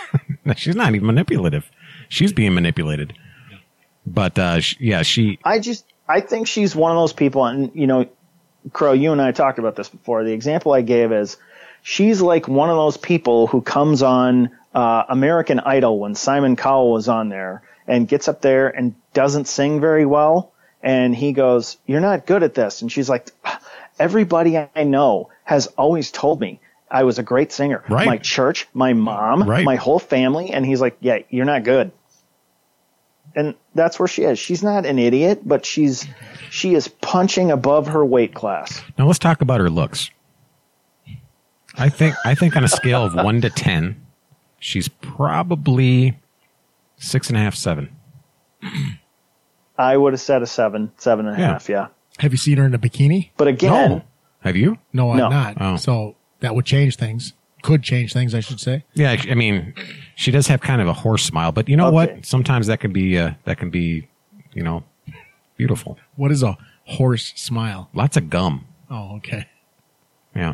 [0.56, 1.70] she's not even manipulative.
[2.10, 3.14] She's being manipulated.
[4.06, 5.40] But uh, sh- yeah, she.
[5.44, 8.08] I just I think she's one of those people, and you know,
[8.72, 10.24] Crow, you and I talked about this before.
[10.24, 11.38] The example I gave is
[11.82, 16.92] she's like one of those people who comes on uh, American Idol when Simon Cowell
[16.92, 21.78] was on there and gets up there and doesn't sing very well, and he goes,
[21.86, 23.32] "You're not good at this," and she's like,
[24.00, 27.84] "Everybody I know has always told me." I was a great singer.
[27.90, 28.06] Right.
[28.08, 29.66] My church, my mom, Right.
[29.66, 30.52] my whole family.
[30.52, 31.92] And he's like, yeah, you're not good
[33.36, 34.40] and that's where she is.
[34.40, 36.08] She's not an idiot, but she's
[36.50, 38.82] she is punching above her weight class.
[38.98, 40.10] Now let's talk about her looks.
[41.78, 44.04] I think I think on a scale of one to ten,
[44.60, 46.18] she's probably
[46.98, 47.96] six and a half, seven.
[49.78, 51.48] I would have said a seven, seven and a Yeah.
[51.52, 51.88] half, yeah.
[52.20, 53.30] Have you seen her in a bikini?
[53.38, 54.02] But again, No,
[54.40, 54.80] have you?
[54.94, 55.30] No, I'm No.
[55.30, 55.58] not.
[55.62, 55.76] Oh.
[55.76, 57.34] So that would change things.
[57.64, 58.84] Could change things, I should say.
[58.94, 59.74] Yeah, I mean,
[60.16, 62.14] she does have kind of a horse smile, but you know Okay.
[62.14, 62.26] what?
[62.26, 64.08] Sometimes that can be uh, that can be,
[64.54, 64.84] you know,
[65.58, 65.98] beautiful.
[66.16, 67.90] What is a horse smile?
[67.94, 68.66] Lots of gum.
[68.90, 69.48] Oh, okay.
[70.36, 70.54] Yeah.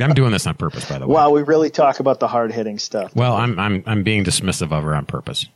[0.00, 1.14] I'm doing this on purpose, by the way.
[1.14, 3.14] wow, we really talk about the hard hitting stuff.
[3.14, 5.46] Well, I'm I'm I'm being dismissive of her on purpose.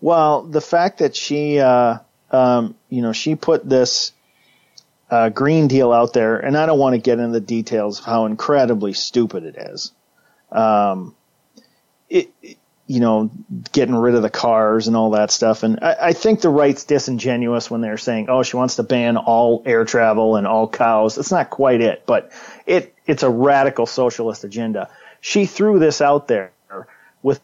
[0.00, 1.98] Well, the fact that she, uh,
[2.32, 4.12] um, you know, she put this
[5.12, 8.06] uh, green deal out there, and I don't want to get into the details of
[8.06, 9.92] how incredibly stupid it is.
[10.50, 11.14] Um,
[12.08, 12.30] it,
[12.86, 13.30] you know,
[13.72, 15.64] getting rid of the cars and all that stuff.
[15.64, 19.18] And I, I think the right's disingenuous when they're saying, "Oh, she wants to ban
[19.18, 22.32] all air travel and all cows." It's not quite it, but
[22.64, 24.88] it it's a radical socialist agenda.
[25.20, 26.52] She threw this out there
[27.22, 27.38] with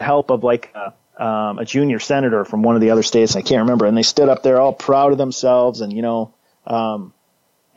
[0.00, 3.36] help of like a, um, a junior senator from one of the other states.
[3.36, 3.86] I can't remember.
[3.86, 5.80] And they stood up there all proud of themselves.
[5.82, 6.32] And, you know,
[6.68, 7.12] um,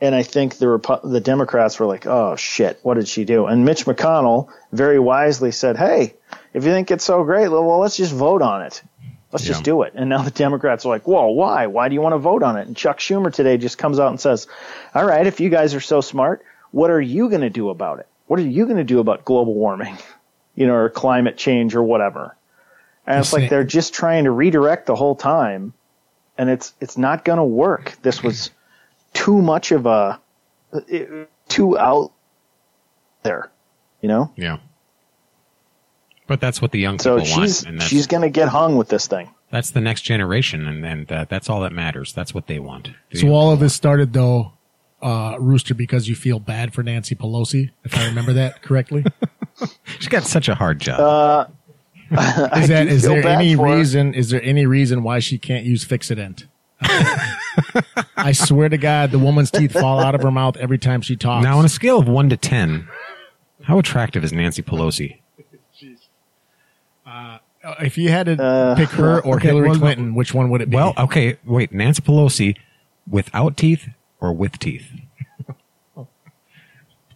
[0.00, 3.46] and I think the Repu- the Democrats were like, oh shit, what did she do?
[3.46, 6.14] And Mitch McConnell very wisely said, hey,
[6.52, 8.82] if you think it's so great, well, let's just vote on it.
[9.30, 9.94] Let's just do it.
[9.96, 11.68] And now the Democrats are like, whoa, why?
[11.68, 12.66] Why do you want to vote on it?
[12.66, 14.46] And Chuck Schumer today just comes out and says,
[14.94, 18.00] all right, if you guys are so smart, what are you going to do about
[18.00, 18.08] it?
[18.26, 19.96] What are you going to do about global warming?
[20.54, 22.36] You know, or climate change or whatever.
[23.06, 25.72] And it's like they're just trying to redirect the whole time,
[26.36, 27.96] and it's it's not going to work.
[28.02, 28.50] This was
[29.12, 30.20] too much of a
[31.48, 32.12] too out
[33.22, 33.50] there,
[34.00, 34.32] you know.
[34.36, 34.58] Yeah.
[36.26, 38.48] But that's what the young So people she's want, and that's, she's going to get
[38.48, 39.30] hung with this thing.
[39.50, 42.12] that's the next generation, and and uh, that's all that matters.
[42.12, 42.90] That's what they want.
[43.10, 44.52] The So all of people this started though,
[45.02, 49.04] uh, Rooster, because you feel bad for Nancy Pelosi, if I remember that correctly.
[49.98, 51.00] She's got such a hard job.
[51.00, 51.46] Uh,
[52.56, 53.76] Is that do is feel there any for her.
[53.76, 54.14] reason?
[54.14, 56.44] Is there any reason why she can't use Fixodent?
[58.16, 61.16] I swear to God, the woman's teeth fall out of her mouth every time she
[61.16, 61.42] talks.
[61.44, 62.88] now, on a scale of one to ten,
[63.62, 65.18] how attractive is Nancy Pelosi?
[67.80, 70.60] if you had to Uh, pick her or okay, Hillary well, Clinton, which one would
[70.60, 70.76] it be?
[70.76, 72.56] Well, okay, wait, Nancy Pelosi
[73.08, 73.88] without teeth
[74.20, 74.88] or with teeth?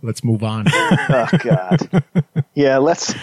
[0.03, 0.67] let's move on.
[1.09, 2.05] Oh God.
[2.55, 3.15] yeah, let's.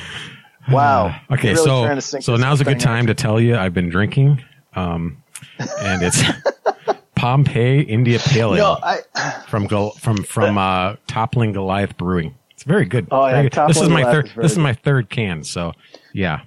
[0.70, 1.16] Wow.
[1.32, 3.40] Okay, Really so trying to sync so this now's a thing good time to tell
[3.40, 4.44] you I've been drinking,
[4.76, 5.23] um,
[5.60, 6.22] and it's
[7.16, 9.00] Pompeii India Pale Ale No, I.
[9.48, 12.36] from from from uh, Toppling Goliath Brewing.
[12.52, 13.08] It's very good.
[13.12, 13.68] Oh, yeah, Very good.
[13.70, 14.26] This is my Goliath third.
[14.28, 15.44] is This is my third can.
[15.44, 15.74] So,
[16.14, 16.42] yeah.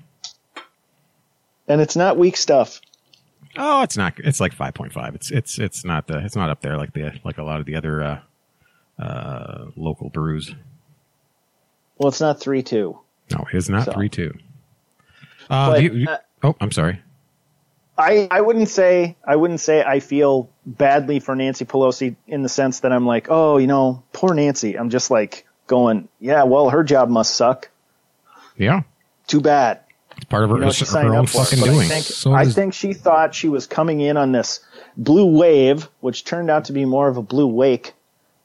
[1.68, 2.80] And it's not weak stuff.
[3.56, 4.14] Oh, it's not.
[4.18, 5.14] It's like five point five.
[5.14, 6.18] It's it's it's not the.
[6.24, 10.10] It's not up there like the like a lot of the other uh, uh, local
[10.10, 10.54] brews.
[11.98, 12.98] Well, it's not three two.
[13.32, 13.92] No, it is not So.
[13.92, 14.36] three two.
[15.48, 17.00] Uh, But, you- you- uh, oh, I'm sorry.
[17.98, 22.48] I, I wouldn't say I wouldn't say I feel badly for Nancy Pelosi in the
[22.48, 24.78] sense that I'm like, oh, you know, poor Nancy.
[24.78, 27.70] I'm just like going, yeah, well, her job must suck.
[28.56, 28.82] Yeah.
[29.26, 29.80] Too bad.
[30.16, 31.86] It's part of her, You know, she her own up for it, fucking doing.
[31.86, 34.60] I think, So I think she thought she was coming in on this
[34.96, 37.92] blue wave, which turned out to be more of a blue wake,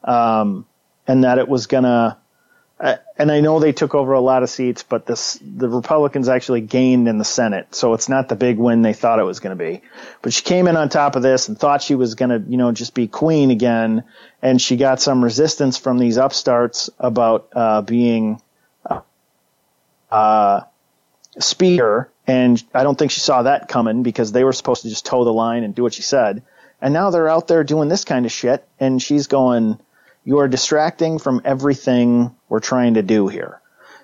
[0.03, 0.65] um,
[1.07, 2.17] and that it was gonna.
[2.81, 6.27] Uh, and I know they took over a lot of seats, but this the Republicans
[6.27, 9.39] actually gained in the Senate, so it's not the big win they thought it was
[9.39, 9.83] going to be.
[10.23, 12.57] But she came in on top of this and thought she was going to, you
[12.57, 14.03] know, just be queen again,
[14.41, 18.41] and she got some resistance from these upstarts about uh, being
[20.09, 20.61] uh,
[21.37, 25.05] speaker, and I don't think she saw that coming because they were supposed to just
[25.05, 26.41] toe the line and do what she said.
[26.81, 29.79] And now they're out there doing this kind of shit, and she's going,
[30.23, 33.61] "You are distracting from everything we're trying to do here."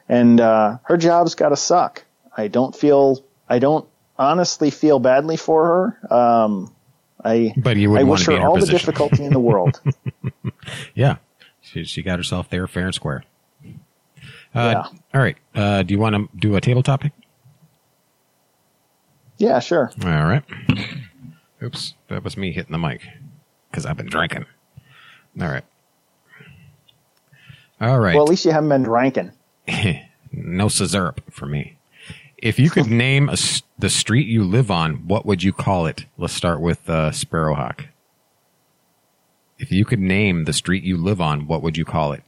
[0.10, 2.04] And uh, her job's got to suck.
[2.36, 6.14] I don't feel, I don't honestly feel badly for her.
[6.16, 6.74] Um,
[7.24, 9.82] I, But you I wish her her all the difficulty in the world.
[10.96, 11.18] Yeah,
[11.62, 13.24] she, she got herself there fair and square.
[13.64, 13.70] Uh,
[14.54, 14.84] Yeah.
[15.14, 15.38] All right.
[15.56, 17.12] Uh, do you want to do a table topic?
[19.38, 19.92] yeah, sure.
[20.04, 20.44] All right.
[21.62, 23.02] Oops, that was me hitting the mic
[23.70, 24.46] because I've been drinking.
[25.40, 25.64] All right.
[27.80, 28.16] All right.
[28.16, 29.32] Well, at least you haven't been drinking.
[30.32, 31.78] no syrup for me.
[32.38, 35.86] If you could name a s the street you live on, what would you call
[35.86, 36.06] it?
[36.18, 37.86] Let's start with uh, Sparrowhawk.
[39.60, 42.24] If you could name the street you live on, what would you call it?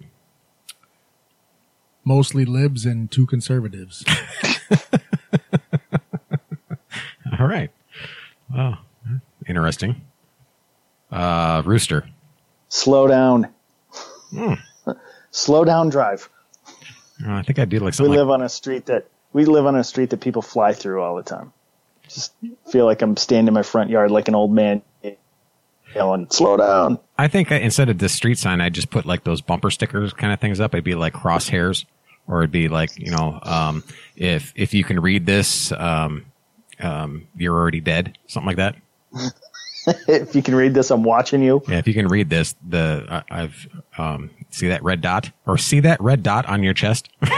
[2.04, 4.04] Mostly libs and two conservatives.
[7.40, 7.72] All right.
[8.54, 8.80] Well,
[9.48, 10.02] interesting.
[11.12, 12.10] Uh, Rooster.
[12.68, 13.50] Slow down.
[14.32, 14.54] Hmm.
[15.32, 16.30] Slow down drive.
[17.26, 19.66] Uh, I think I do like We live like, on a street that we live
[19.66, 21.54] on a street that people fly through all the time.
[22.08, 22.34] Just
[22.72, 24.82] feel like I'm standing in my front yard like an old man
[25.94, 29.24] yelling, "Slow down!" I think I, instead of the street sign, I'd just put like
[29.24, 30.74] those bumper stickers kind of things up.
[30.74, 31.86] It'd be like crosshairs,
[32.28, 33.84] or it'd be like you know, um,
[34.16, 36.26] if if you can read this, um,
[36.80, 38.76] um, you're already dead, something like that.
[40.08, 41.62] if you can read this, I'm watching you.
[41.68, 45.58] Yeah, if you can read this, the I, I've um, see that red dot or
[45.58, 47.10] see that red dot on your chest.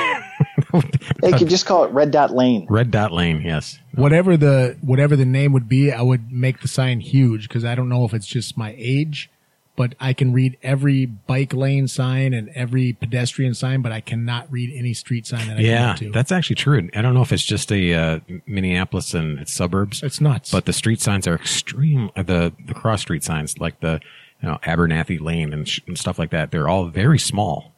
[1.21, 2.65] They could just call it Red Dot Lane.
[2.69, 3.77] red dot lane, yes.
[3.93, 7.75] whatever the whatever the name would be, I would make the sign huge because I
[7.75, 9.29] don't know if it's just my age,
[9.75, 14.49] but I can read every bike lane sign and every pedestrian sign, but I cannot
[14.51, 16.11] read any street sign that I Yeah, go to.
[16.11, 16.89] that's actually true.
[16.95, 20.01] I don't know if it's just a uh, Minneapolis and its suburbs.
[20.03, 20.51] it's nuts.
[20.51, 22.09] but the street signs are extreme.
[22.15, 23.99] uh, The the cross street signs, like the
[24.41, 27.73] you know Abernathy Lane and, sh- and stuff like that, they're all very small.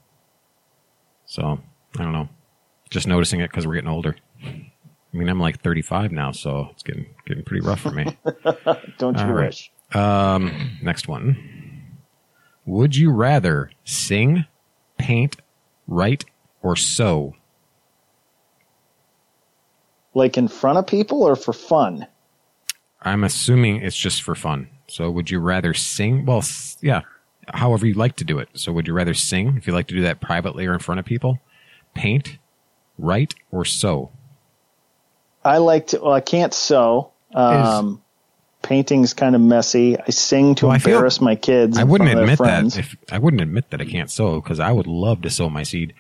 [1.26, 1.60] So
[1.98, 2.30] I don't know.
[2.90, 4.16] Just noticing it because we're getting older.
[4.44, 8.18] I mean, I'm like 35 now, so it's getting getting pretty rough for me.
[8.98, 9.48] Don't you right.
[9.48, 9.72] wish?
[9.94, 11.92] Um, next one.
[12.66, 14.46] Would you rather sing,
[14.98, 15.36] paint,
[15.88, 16.26] write,
[16.62, 17.36] or sew?
[20.14, 22.08] Like in front of people or for fun?
[23.02, 24.70] I'm assuming it's just for fun.
[24.94, 26.24] So would you rather sing?
[26.24, 26.44] Well,
[26.80, 27.02] yeah,
[27.52, 28.48] however you like to do it.
[28.54, 31.00] So would you rather sing if you like to do that privately or in front
[31.00, 31.40] of people?
[31.96, 32.38] Paint,
[33.00, 34.12] write, or sew?
[35.44, 36.00] I like to.
[36.00, 37.12] Well, I can't sew.
[37.34, 38.04] Um,
[38.62, 39.98] painting's kind of messy.
[40.00, 41.76] I sing to Well, I feel- embarrass my kids.
[41.80, 44.40] I wouldn't front of their admit that if I wouldn't admit that I can't sew
[44.42, 45.96] because I would love to sew my seed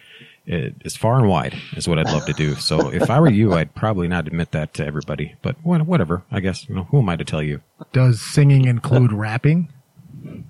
[0.51, 2.55] uh, as far and wide is what I'd love to do.
[2.55, 5.35] So if I were you, I'd probably not admit that to everybody.
[5.41, 6.67] But whatever, I guess.
[6.67, 7.61] You know, who am I to tell you?
[7.93, 9.69] Does singing include rapping?
[10.25, 10.43] I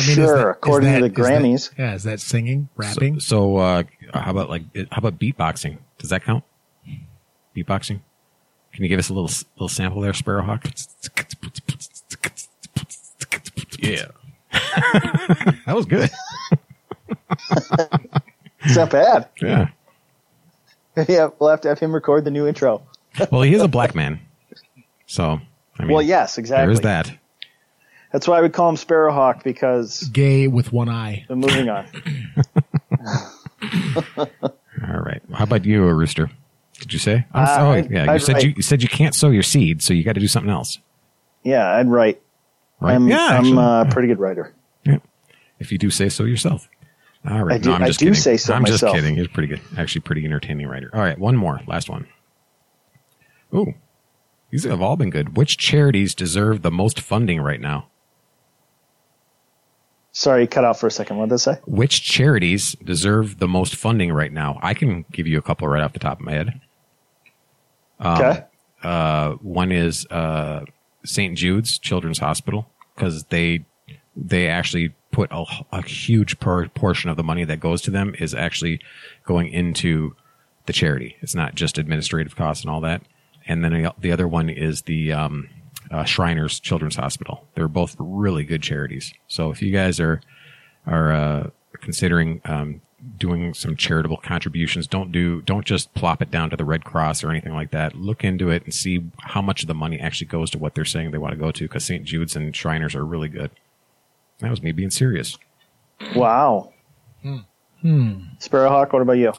[0.00, 1.78] is sure, that- is according that- to the is that- Grammys.
[1.78, 3.20] yeah, is that singing, rapping?
[3.20, 3.82] So, so uh,
[4.14, 5.78] how about like how about beatboxing?
[5.98, 6.44] Does that count?
[7.56, 8.00] Beatboxing?
[8.72, 10.64] Can you give us a little little sample there, Sparrowhawk?
[13.78, 14.06] Yeah,
[15.66, 16.10] that was good.
[18.68, 19.28] It's not bad.
[19.40, 19.68] Yeah.
[21.08, 22.82] yeah, we'll have to have him record the new intro.
[23.32, 24.20] Well, he is a black man,
[25.06, 25.40] so
[25.78, 26.66] I mean, well, yes, exactly.
[26.66, 27.10] There's that.
[28.12, 30.02] That's why we call him Sparrowhawk because.
[30.12, 31.24] Gay with one eye.
[31.28, 31.86] But moving on.
[34.16, 35.22] All right.
[35.32, 36.30] How about you, a rooster?
[36.78, 37.24] Did you say?
[37.32, 37.78] I'm Uh, sorry.
[37.80, 38.44] I'd- yeah, you I'd said write.
[38.44, 40.78] you, you said you can't sow your seed, so you got to do something else,
[41.42, 42.20] Yeah, I'd write.
[42.80, 42.94] right?
[42.94, 44.52] I'm, yeah, I'm actually, uh, a pretty good writer.
[44.84, 44.98] yeah.
[45.58, 46.68] If you do say so yourself.
[47.28, 47.54] All right.
[47.56, 48.14] I do- no, I'm I do kidding.
[48.14, 48.96] say so I'm just myself.
[48.96, 49.16] kidding.
[49.16, 49.60] He's pretty good.
[49.76, 50.90] Actually, pretty entertaining writer.
[50.94, 51.60] All right, one more.
[51.66, 52.06] Last one.
[53.54, 53.74] Ooh,
[54.50, 55.36] these have all been good.
[55.36, 57.88] Which charities deserve the most funding right now?
[60.12, 61.18] Sorry, cut out for a second.
[61.18, 61.58] What did I say?
[61.66, 64.58] Which charities deserve the most funding right now?
[64.62, 66.60] I can give you a couple right off the top of my head.
[68.00, 68.44] Um, okay.
[68.82, 70.64] Uh, one is uh,
[71.04, 71.36] St.
[71.36, 73.66] Jude's Children's Hospital because they
[74.16, 78.14] they actually put a, a huge por- portion of the money that goes to them
[78.18, 78.78] is actually
[79.24, 80.14] going into
[80.66, 81.16] the charity.
[81.22, 83.00] It's not just administrative costs and all that.
[83.46, 85.48] And then the- the other one is the um,
[85.90, 87.46] uh, Shriners Children's Hospital.
[87.54, 89.14] They're both really good charities.
[89.26, 90.20] So if you guys are
[90.86, 91.50] are uh,
[91.80, 92.80] considering um,
[93.18, 97.24] doing some charitable contributions, don't do don't just plop it down to the Red Cross
[97.24, 97.94] or anything like that.
[97.94, 100.84] Look into it and see how much of the money actually goes to what they're
[100.84, 101.64] saying they want to go to.
[101.64, 102.04] Because St.
[102.04, 103.50] Jude's and Shriners are really good.
[104.40, 105.38] That was me being serious.
[106.14, 106.72] Wow.
[107.82, 108.18] Hmm.
[108.38, 109.32] Sparrowhawk, what about you?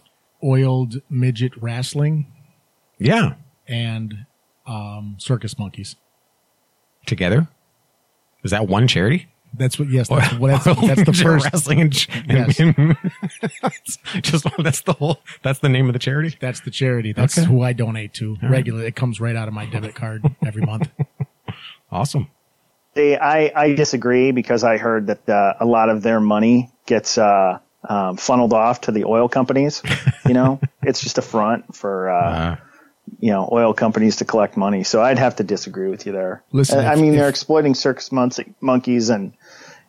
[0.44, 2.32] Oiled midget wrestling
[3.00, 3.34] Yeah,
[3.68, 4.26] and
[4.66, 5.96] um, circus monkeys.
[7.06, 7.48] together.
[8.44, 9.28] Is that one charity?
[9.54, 9.90] That's what.
[9.90, 11.46] Yes, that's, what, that's, Oil that's the Midget first.
[11.46, 11.80] wrestling.
[11.82, 12.98] And, and
[14.24, 15.20] just that's the whole.
[15.42, 16.38] That's the name of the charity.
[16.40, 17.14] That's the charity.
[17.14, 17.48] That's Okay.
[17.48, 18.88] who I donate to regularly.
[18.88, 20.90] It comes right out of my debit card every month.
[21.90, 22.28] Awesome.
[23.00, 27.60] I, I disagree because I heard that uh, a lot of their money gets uh,
[27.88, 29.82] um, funneled off to the oil companies.
[30.26, 32.56] You know, it's just a front for uh, Uh,
[33.20, 34.84] you know oil companies to collect money.
[34.84, 36.44] So I'd have to disagree with you there.
[36.52, 38.32] Listen, I if- mean, they're exploiting circus mon-
[38.62, 39.34] monkeys and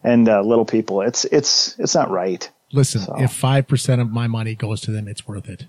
[0.04, 1.02] and uh, little people.
[1.02, 2.48] It's it's it's not right.
[2.72, 5.66] Listen, So- if five percent of my money goes to them, it's worth it.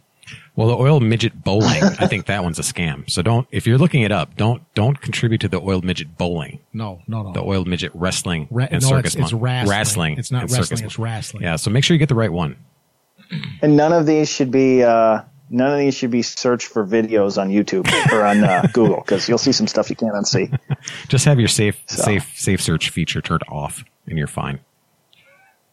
[0.56, 1.84] Well, the oil midget bowling.
[1.84, 3.10] I think that one's a scam.
[3.10, 3.48] So don't.
[3.52, 6.60] If you're looking it up, don't don't contribute to the oil midget bowling.
[6.74, 7.34] No, no, no.
[7.34, 9.70] The oil midget wrestling Ra- and no, circus it's, it's wrestling.
[9.70, 10.18] wrestling.
[10.18, 10.63] It's not wrestling.
[10.63, 11.44] circus It's wrestling.
[11.44, 11.56] Yeah.
[11.56, 12.58] So make sure you get the right one.
[13.62, 17.39] And none of these should be uh, none of these should be searched for videos
[17.39, 20.58] on YouTube or on uh, Google because you'll see some stuff you can't unsee.
[21.08, 22.02] Just have your safe So.
[22.04, 24.60] safe safe search feature turned off, and you're fine.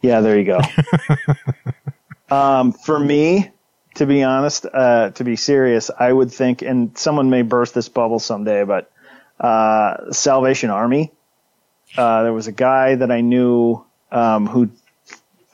[0.02, 0.60] Yeah, there you go.
[2.34, 3.50] um, for me,
[3.96, 7.88] to be honest, uh, to be serious, I would think, and someone may burst this
[7.88, 8.90] bubble someday, but
[9.40, 11.12] uh, Salvation Army.
[11.96, 13.82] Uh, there was a guy that I knew
[14.12, 14.70] um, who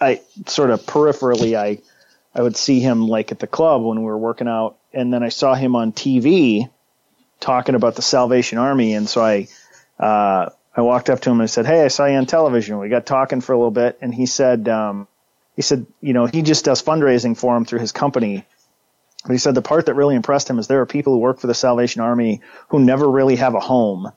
[0.01, 1.79] I sort of peripherally I
[2.35, 5.23] I would see him like at the club when we were working out, and then
[5.23, 6.69] I saw him on TV
[7.39, 9.49] talking about the Salvation Army, and so I
[10.01, 12.79] uh, I walked up to him and I said, "Hey, I saw you on television."
[12.79, 15.07] We got talking for a little bit, and he said, um,
[15.57, 18.45] "He said, you know, he just does fundraising for him through his company."
[19.25, 21.39] But he said the part that really impressed him is there are people who work
[21.39, 24.11] for the Salvation Army who never really have a home.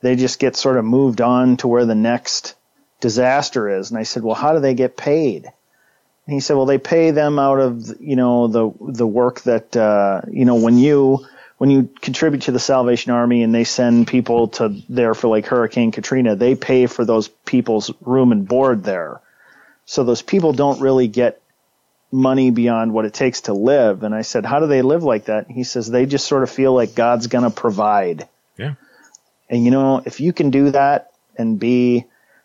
[0.00, 2.54] They just get sort of moved on to where the next
[3.00, 3.90] disaster is.
[3.90, 7.12] And I said, "Well, how do they get paid?" And he said, "Well, they pay
[7.12, 11.26] them out of you know the the work that uh, you know when you."
[11.58, 15.44] when you contribute to the Salvation Army and they send people to there for like
[15.46, 19.20] Hurricane Katrina, they pay for those people's room and board there.
[19.88, 21.40] So those people don't really get
[22.12, 24.02] money beyond what it takes to live.
[24.02, 25.50] And I said, how do they live like that?
[25.50, 28.28] He says, they just sort of feel like God's going to provide.
[28.58, 28.74] Yeah.
[29.48, 32.04] And you know, if you can do that and be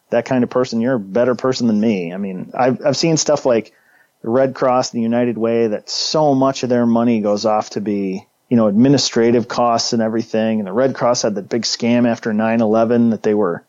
[0.10, 2.14] that kind of person, you're a better person than me.
[2.14, 3.74] I mean, I've, I've seen stuff like
[4.22, 7.72] the Red Cross and the United Way that so much of their money goes off
[7.72, 10.60] to be, you know, administrative costs and everything.
[10.60, 13.66] And the Red Cross had that big scam after 9-11 that they were,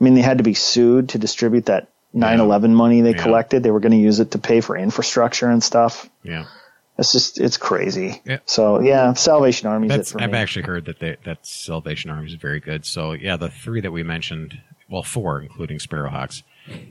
[0.00, 3.22] I mean, they had to be sued to distribute that 9-11 money they Yeah.
[3.22, 3.62] collected.
[3.62, 6.08] They were going to use it to pay for infrastructure and stuff.
[6.22, 6.46] Yeah.
[6.98, 8.22] It's just, it's crazy.
[8.24, 8.38] Yeah.
[8.46, 10.38] So yeah, Salvation Army's That's, it for I've me.
[10.38, 12.86] actually heard that they, that Salvation Army is very good.
[12.86, 16.42] So yeah, the three that we mentioned, well, four including Sparrowhawks,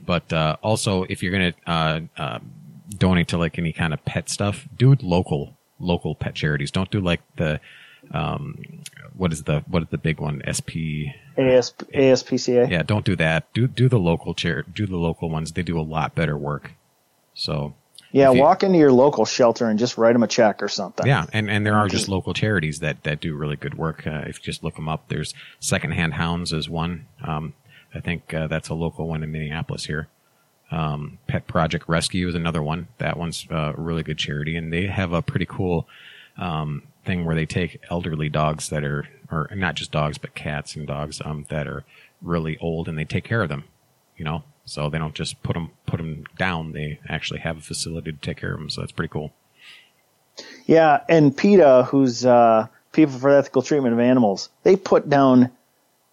[0.06, 2.38] but uh, also if you're gonna uh, uh,
[2.96, 6.70] donate to like any kind of pet stuff, do local, local pet charities.
[6.70, 7.58] Don't do like the
[8.12, 8.82] um,
[9.16, 10.42] what is the what is the big one?
[10.44, 11.10] SP.
[11.36, 12.70] AS, ASPCA.
[12.70, 13.52] Yeah, don't do that.
[13.52, 14.62] Do do the local chair.
[14.62, 15.52] Do the local ones.
[15.52, 16.72] They do a lot better work.
[17.34, 17.74] So
[18.12, 21.06] Yeah, you- walk into your local shelter and just write them a check or something.
[21.06, 24.06] Yeah, and, and there are just local charities that, that do really good work.
[24.06, 27.06] Uh, if you just look them up, there's Secondhand Hounds is one.
[27.22, 27.52] Um,
[27.94, 30.08] I think uh, that's a local one in Minneapolis here.
[30.70, 32.88] Um, Pet Project Rescue is another one.
[32.98, 35.86] That one's a really good charity, and they have a pretty cool
[36.38, 40.76] um, thing where they take elderly dogs that are, or not just dogs, but cats
[40.76, 41.84] and dogs um, that are
[42.20, 43.64] really old, and they take care of them.
[44.16, 46.72] You know, so they don't just put them put them down.
[46.72, 48.70] They actually have a facility to take care of them.
[48.70, 49.32] So that's pretty cool.
[50.66, 55.50] Yeah, and PETA, who's uh, People for Ethical Treatment of Animals, they put down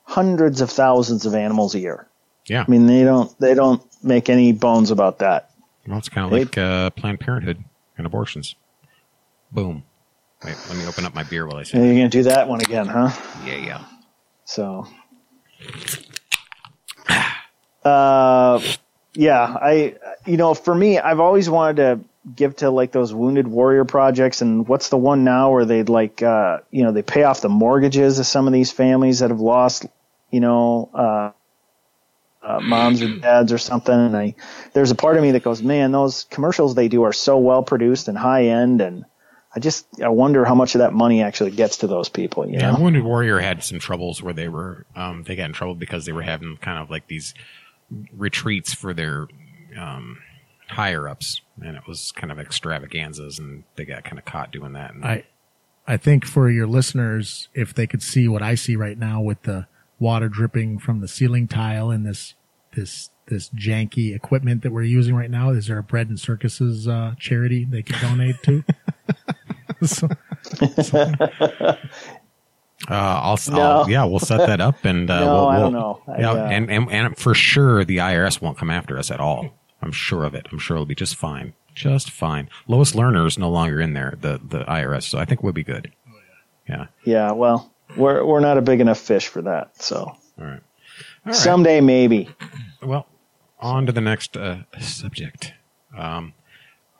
[0.03, 2.07] hundreds of thousands of animals a year.
[2.45, 2.65] Yeah.
[2.67, 5.51] I mean, they don't they don't make any bones about that.
[5.87, 7.63] Well, it's kind of like uh, Planned Parenthood
[7.97, 8.55] and abortions.
[9.51, 9.83] Boom.
[10.45, 12.49] Wait, let me open up my beer while I say you're going to do that
[12.49, 13.11] one again, huh?
[13.45, 13.85] Yeah, yeah.
[14.45, 14.87] So,
[17.85, 18.61] uh,
[19.13, 21.99] yeah, I, you know, for me, I've always wanted to
[22.35, 24.41] give to like those wounded warrior projects.
[24.41, 27.49] And what's the one now where they'd like, uh, you know, they pay off the
[27.49, 29.85] mortgages of some of these families that have lost,
[30.29, 31.31] you know, uh,
[32.41, 33.93] uh, moms or dads or something.
[33.93, 34.35] And I,
[34.73, 37.63] there's a part of me that goes, man, those commercials they do are so well
[37.63, 38.81] produced and high end.
[38.81, 39.05] And
[39.55, 42.47] I just I wonder how much of that money actually gets to those people.
[42.47, 42.79] You Yeah, know?
[42.79, 46.11] Wounded Warrior had some troubles where they were um, they got in trouble because they
[46.11, 47.33] were having kind of like these
[48.15, 49.27] retreats for their
[49.79, 50.17] um,
[50.67, 54.73] higher ups, and it was kind of extravaganzas, and they got kind of caught doing
[54.73, 54.93] that.
[54.93, 55.25] And I,
[55.87, 59.43] I think for your listeners, if they could see what I see right now with
[59.43, 59.67] the
[59.99, 62.33] water dripping from the ceiling tile and this
[62.75, 66.87] this this janky equipment that we're using right now, is there a bread and circuses
[66.87, 68.63] uh, charity they could donate to?
[69.86, 70.07] So-
[72.89, 72.93] Uh,
[73.24, 73.61] I'll, No.
[73.61, 76.01] I'll yeah, we'll set that up, and uh, No, we'll, I we'll- don't know.
[76.07, 79.22] I, yeah, uh, and, and and for sure the IRS won't come after us at
[79.22, 79.51] all.
[79.82, 80.47] I'm sure of it.
[80.51, 82.49] I'm sure it'll be just fine, just fine.
[82.68, 85.64] Lois Lerner is no longer in there, the the IRS, so I think we'll be
[85.64, 85.93] good.
[86.68, 86.88] Yeah.
[87.05, 89.82] Yeah, well, we're we're not a big enough fish for that.
[89.82, 90.45] So All right.
[90.45, 90.59] All
[91.28, 91.36] right.
[91.36, 92.30] someday maybe.
[92.82, 93.07] Well,
[93.59, 95.53] on to the next uh, subject.
[95.97, 96.34] Um,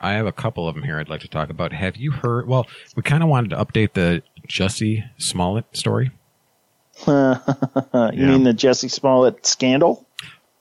[0.03, 1.71] I have a couple of them here I'd like to talk about.
[1.73, 2.47] Have you heard?
[2.47, 6.11] Well, we kind of wanted to update the Jussie Smollett story.
[7.07, 8.11] You Yeah.
[8.11, 10.05] mean the Jesse Smollett scandal?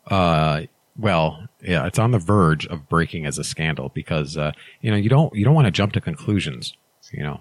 [0.06, 0.62] Uh,
[0.98, 4.96] well, yeah, it's on the verge of breaking as a scandal because uh, you know
[4.96, 6.74] you don't you don't want to jump to conclusions.
[7.12, 7.40] You know,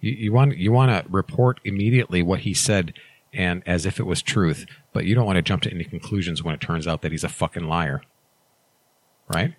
[0.00, 2.92] you, you want you want to report immediately what he said
[3.32, 6.42] and as if it was truth, but you don't want to jump to any conclusions
[6.42, 8.02] when it turns out that he's a fucking liar.
[9.32, 9.54] Right?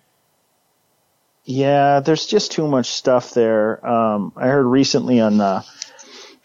[1.46, 3.86] Yeah, there's just too much stuff there.
[3.86, 5.64] Um, I heard recently on the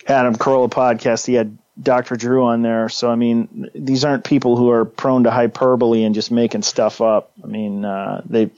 [0.07, 2.15] Adam Carolla podcast, he had Dr.
[2.15, 2.87] Drew on there.
[2.87, 7.01] So, I mean, these aren't people who are prone to hyperbole and just making stuff
[7.01, 7.31] up.
[7.43, 8.51] I mean, uh, they,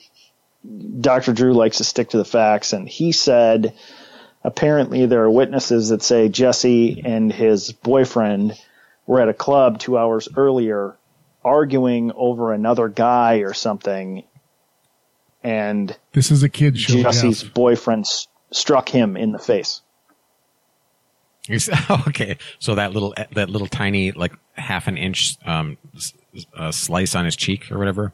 [1.00, 1.32] Dr.
[1.32, 2.74] Drew likes to stick to the facts.
[2.74, 3.74] And he said,
[4.44, 8.60] apparently there are witnesses that say Jesse and his boyfriend
[9.08, 10.98] were at a club two hours earlier
[11.42, 14.24] arguing over another guy or something.
[15.44, 17.02] And this is a kid show.
[17.02, 17.54] Jesse's Jeff.
[17.54, 19.82] boyfriend s- struck him in the face.
[22.08, 25.78] Okay, so that little that little tiny like half an inch um,
[26.56, 28.14] uh, slice on his cheek or whatever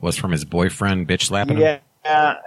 [0.00, 1.78] was from his boyfriend bitch slapping him.
[2.04, 2.38] Yeah,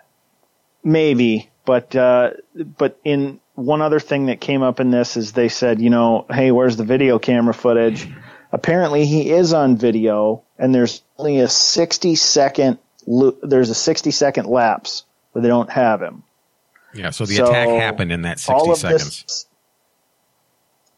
[0.84, 2.32] maybe, but uh,
[2.78, 6.26] but in one other thing that came up in this is they said, you know,
[6.30, 8.08] hey, where's the video camera footage?
[8.52, 14.12] Apparently, he is on video, and there's only a sixty second lo- there's a sixty
[14.12, 16.24] second lapse where they don't have him.
[16.94, 19.24] Yeah, so the So, attack happened in that all sixty of seconds.
[19.24, 19.46] This,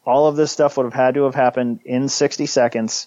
[0.04, 3.06] all of this stuff would have had to have happened in 60 seconds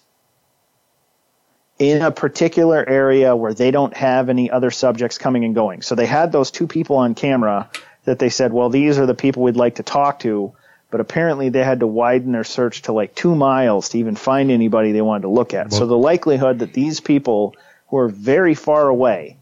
[1.79, 5.81] in a particular area where they don't have any other subjects coming and going.
[5.81, 7.69] So they had those two people on camera
[8.05, 10.53] that they said, well, these are the people we'd like to talk to.
[10.91, 14.51] But apparently they had to widen their search to like two miles to even find
[14.51, 15.73] anybody they wanted to look at.
[15.73, 17.55] so the likelihood that these people
[17.93, 19.37] who are very far away,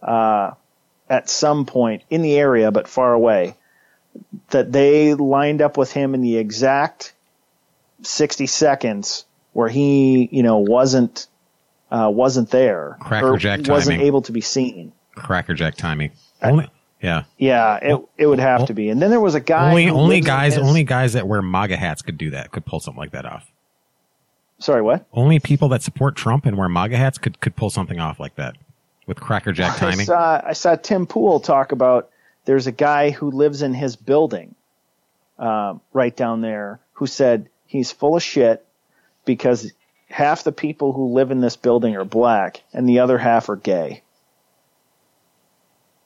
[0.00, 0.52] uh,
[1.10, 3.56] at some point in the area, but far away,
[4.50, 7.12] that they lined up with him in the exact
[8.02, 11.26] 60 seconds where he, you know, wasn't,
[11.90, 12.96] uh, wasn't there.
[13.00, 14.06] Crackerjack or wasn't timing.
[14.06, 14.92] able to be seen.
[15.16, 16.12] Crackerjack timing.
[16.40, 16.70] Only
[17.02, 17.24] yeah.
[17.36, 18.90] Yeah, it, it would have to be.
[18.90, 19.70] And then there was a guy.
[19.70, 22.52] Only only guys his- only guys that wear MAGA hats could do that.
[22.52, 23.50] Could pull something like that off.
[24.58, 25.06] Sorry, what?
[25.12, 28.34] Only people that support Trump and wear MAGA hats could could pull something off like
[28.36, 28.56] that
[29.06, 30.06] with crackerjack I timing.
[30.06, 32.10] saw, I saw Tim Pool talk about
[32.44, 34.54] there's a guy who lives in his building
[35.38, 38.64] um, right down there who said he's full of shit
[39.24, 39.72] because
[40.10, 43.56] half the people who live in this building are black and the other half are
[43.56, 44.02] gay.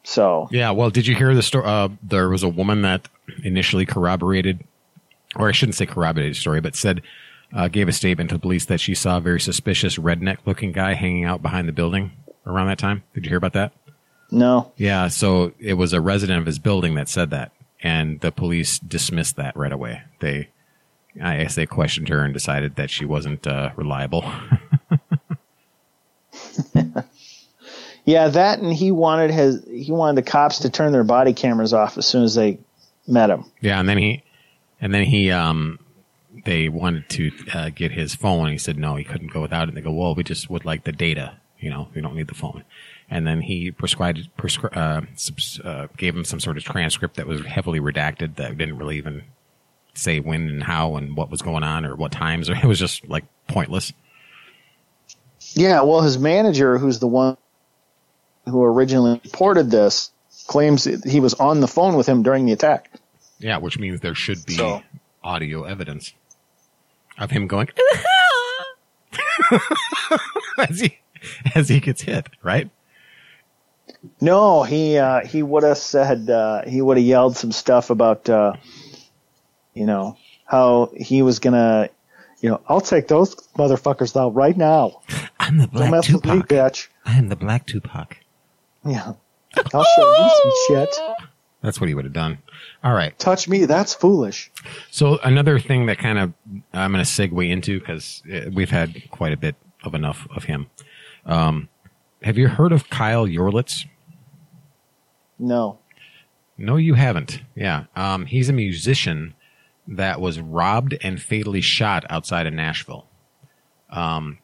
[0.05, 1.65] So Yeah, well, did you hear the story?
[1.65, 3.09] Uh, there was a woman that
[3.45, 4.65] initially corroborated,
[5.37, 7.03] or I shouldn't say corroborated story, but said,
[7.55, 10.73] uh, gave a statement to the police that she saw a very suspicious redneck looking
[10.73, 12.13] guy hanging out behind the building
[12.47, 13.03] around that time.
[13.15, 13.73] Did you hear about that?
[14.31, 18.33] no, Yeah, so it was a resident of his building that said that, and the
[18.33, 20.03] police dismissed that right away.
[20.21, 20.49] They,
[21.23, 24.25] I guess they questioned her and decided that she wasn't uh, reliable.
[28.05, 31.75] yeah, that and he wanted his he wanted the cops to turn their body cameras
[31.75, 32.59] off as soon as they
[33.07, 33.45] met him.
[33.61, 34.23] Yeah, and then he,
[34.81, 35.79] and then he, um,
[36.45, 38.51] they wanted to uh, get his phone.
[38.51, 39.69] He said no, he couldn't go without it.
[39.69, 41.37] And they go, well, we just would like the data.
[41.59, 42.65] You know, we don't need the phone.
[43.09, 47.27] And then he prescribed, prescri- uh, subs- uh, gave him some sort of transcript that
[47.27, 49.23] was heavily redacted that didn't really even
[49.95, 52.49] say when and how and what was going on or what times.
[52.51, 53.93] Or it was just like pointless.
[55.55, 57.37] Yeah, well, his manager, who's the one
[58.47, 60.11] who originally reported this,
[60.47, 62.91] claims he was on the phone with him during the attack.
[63.39, 64.83] Yeah, which means there should be So-
[65.23, 66.13] audio evidence
[67.23, 67.69] of him going
[70.59, 70.99] as he
[71.55, 72.71] as he gets hit, right?
[74.21, 78.29] No, he uh, he would have said uh, he would have yelled some stuff about
[78.29, 78.55] uh,
[79.75, 80.17] you know
[80.47, 81.89] how he was gonna
[82.41, 85.01] you know I'll take those motherfuckers out right now.
[85.39, 86.49] I'm the Don't black mess me, Tupac.
[86.49, 86.89] bitch.
[87.05, 88.19] I am the black Tupac.
[88.85, 89.13] Yeah,
[89.73, 90.97] I'll show you some shit.
[91.63, 92.39] That's what he would have done.
[92.83, 93.17] All right.
[93.19, 94.51] Touch me, that's foolish.
[94.91, 96.33] So another thing that kind of
[96.73, 99.55] I'm going to segue into because we've had quite a bit
[99.85, 100.69] of enough of him.
[101.25, 101.69] Um,
[102.23, 103.87] have you heard of Kyle Yorlets?
[105.39, 105.79] No,
[106.57, 107.41] No, you haven't.
[107.57, 107.85] Yeah.
[107.97, 109.35] Um, he's a musician
[109.89, 113.07] that was robbed and fatally shot outside of Nashville.
[113.91, 114.39] Um,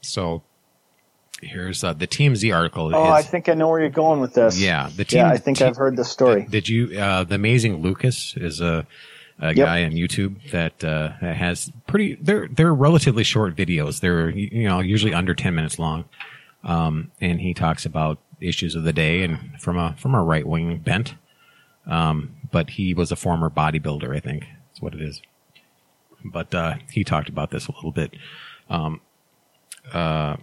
[0.00, 0.42] so
[1.40, 2.94] here's uh, the TMZ article.
[2.94, 4.60] oh, is, I think I know where you're going with this.
[4.60, 5.18] yeah, the team.
[5.18, 6.46] yeah, I think I've heard the story.
[6.48, 6.98] Did you?
[6.98, 8.86] Uh, the amazing Lucas is a,
[9.40, 9.66] a Yep.
[9.66, 12.14] guy on YouTube that uh, has pretty.
[12.16, 14.00] They're they're relatively short videos.
[14.00, 16.04] They're you know usually under ten minutes long,
[16.64, 20.46] um, and he talks about issues of the day and from a from a right
[20.46, 21.14] wing bent.
[21.86, 25.22] Um, but he was a former bodybuilder, I think that's what it is.
[26.24, 28.12] But uh, he talked about this a little bit.
[28.68, 29.00] Um,
[29.92, 30.36] uh,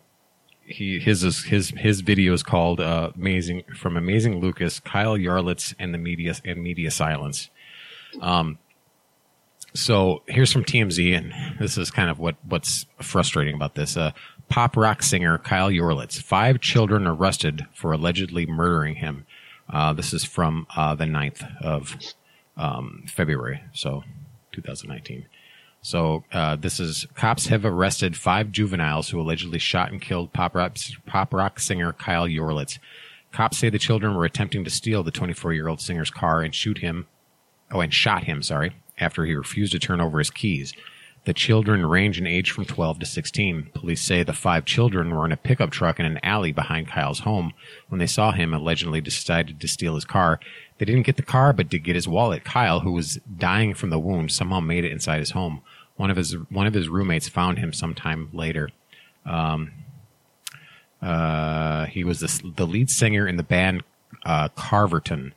[0.68, 5.74] he his is, his his video is called uh, "Amazing" from Amazing Lucas, Kyle Yorlets,
[5.80, 7.50] and the media and media silence.
[8.22, 8.60] Um,
[9.74, 13.96] so here's from TMZ, and this is kind of what what's frustrating about this.
[13.96, 14.12] Uh,
[14.50, 19.26] pop rock singer Kyle Yorlets, five children arrested for allegedly murdering him.
[19.70, 21.98] Uh, this is from uh, the 9th of
[22.56, 24.04] um, February, so
[24.54, 25.26] 2019.
[25.82, 30.56] So uh, this is cops have arrested five juveniles who allegedly shot and killed pop
[30.56, 32.80] rock, pop rock singer Kyle Yorlets.
[33.32, 36.54] Cops say the children were attempting to steal the 24 year old singer's car and
[36.54, 37.08] shoot him.
[37.72, 38.42] Oh, and shot him.
[38.42, 40.74] Sorry, after he refused to turn over his keys.
[41.28, 43.72] The children range in age from 12 to 16.
[43.74, 47.20] Police say the five children were in a pickup truck in an alley behind Kyle's
[47.20, 47.52] home
[47.90, 50.40] when they saw him allegedly decided to steal his car.
[50.78, 52.44] They didn't get the car, but did get his wallet.
[52.44, 55.62] Kyle, who was dying from the wound, somehow made it inside his home.
[55.96, 58.70] One of his one of his roommates found him sometime later.
[59.26, 59.72] Um,
[61.02, 63.84] uh, he was the, the lead singer in the band
[64.26, 65.34] uh, Carverton.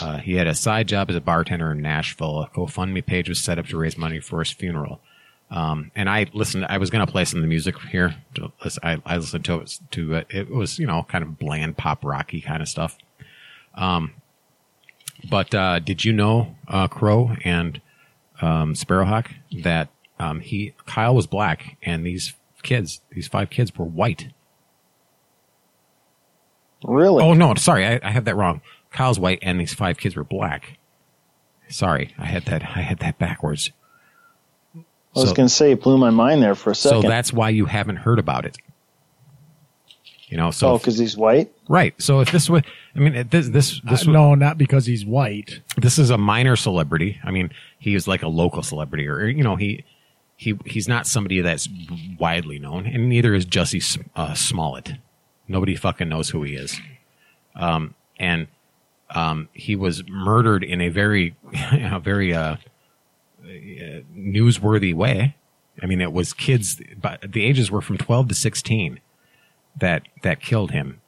[0.00, 2.42] Uh, he had a side job as a bartender in Nashville.
[2.42, 5.00] A GoFundMe page was set up to raise money for his funeral.
[5.50, 6.66] Um, and I listened.
[6.68, 8.14] I was going to play some of the music here.
[8.82, 9.78] I, I listened to it.
[9.92, 10.26] To it.
[10.30, 12.96] It was you know kind of bland pop rocky kind of stuff.
[13.74, 14.14] Um,
[15.28, 17.80] but uh, did you know uh, Crow and
[18.40, 19.30] um, Sparrowhawk
[19.62, 24.28] that um, he Kyle was black and these kids, these five kids, were white.
[26.84, 27.22] Really?
[27.22, 28.60] Oh no, sorry, I, I have that wrong.
[28.90, 30.78] Kyle's white and these five kids were black.
[31.68, 32.62] Sorry, I had that.
[32.62, 33.70] I had that backwards.
[34.76, 34.80] I
[35.20, 37.02] was so- going to say, it blew my mind there for a second.
[37.02, 38.56] So that's why you haven't heard about it.
[40.34, 41.48] You know, so oh, because he's white.
[41.68, 41.94] right.
[42.02, 42.62] So if this was,
[42.96, 45.60] I mean, this this this Uh, was, no, not because he's white.
[45.76, 47.20] this is a minor celebrity.
[47.22, 49.84] I mean, he is like a local celebrity, or you know, he
[50.34, 51.68] he he's not somebody that's
[52.18, 54.94] widely known, and neither is Jussie uh, Smollett.
[55.46, 56.80] Nobody fucking knows who he is.
[57.54, 58.48] Um, and
[59.10, 61.36] um, he was murdered in a very,
[61.72, 62.56] a very uh,
[63.44, 65.36] uh, newsworthy way.
[65.80, 68.98] I mean, it was kids, but the ages were from twelve to sixteen
[69.80, 71.00] that that killed him.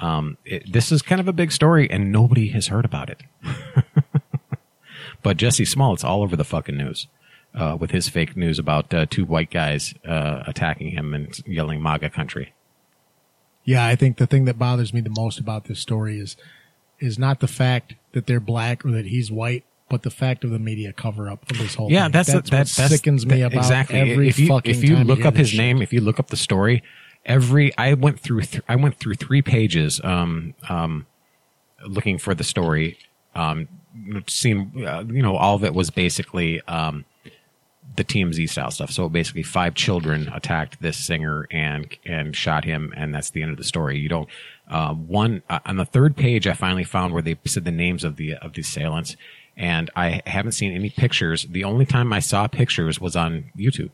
[0.00, 3.22] Um, it, this is kind of a big story, and nobody has heard about it.
[5.22, 7.06] but Jesse Smollett's all over the fucking news
[7.54, 11.82] uh, with his fake news about uh, two white guys uh, attacking him and yelling
[11.82, 12.52] "MAGA country."
[13.64, 16.36] Yeah, I think the thing that bothers me the most about this story is
[17.00, 20.50] is not the fact that they're black or that he's white, but the fact of
[20.50, 22.12] the media cover up of this whole Yeah, thing.
[22.12, 23.98] that's that's that, what that's sickens me that- about exactly.
[24.00, 26.36] every if you fucking if you look up his name, if you look up the
[26.36, 26.82] story,
[27.26, 31.06] every I went through th- I went through three pages um um
[31.86, 32.98] looking for the story.
[33.34, 33.68] Um,
[34.06, 37.04] uh, you know all of it was basically um
[37.96, 38.90] the TMZ style stuff.
[38.90, 43.52] So basically, five children attacked this singer and and shot him, and that's the end
[43.52, 43.98] of the story.
[43.98, 44.28] You don't.
[44.68, 48.04] Uh, one uh, on the third page, I finally found where they said the names
[48.04, 49.16] of the of the assailants,
[49.56, 51.44] and I haven't seen any pictures.
[51.44, 53.90] The only time I saw pictures was on YouTube.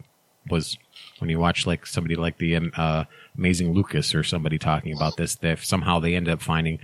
[0.48, 0.78] Was
[1.18, 3.04] when you watch like somebody like the um, uh,
[3.36, 5.34] Amazing Lucas or somebody talking about this.
[5.34, 6.78] They somehow they end up finding.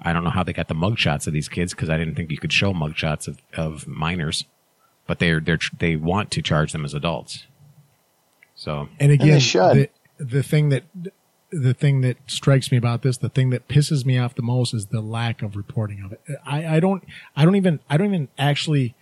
[0.00, 2.30] I don't know how they got the mugshots of these kids because I didn't think
[2.30, 4.44] you could show mugshots of, of minors
[5.08, 7.46] but they're they're they want to charge them as adults.
[8.54, 9.90] So And again, they should.
[10.18, 10.84] the, the thing that
[11.50, 14.74] the thing that strikes me about this, the thing that pisses me off the most
[14.74, 16.20] is the lack of reporting of it.
[16.46, 17.02] I, I don't
[17.34, 18.94] I don't even I don't even actually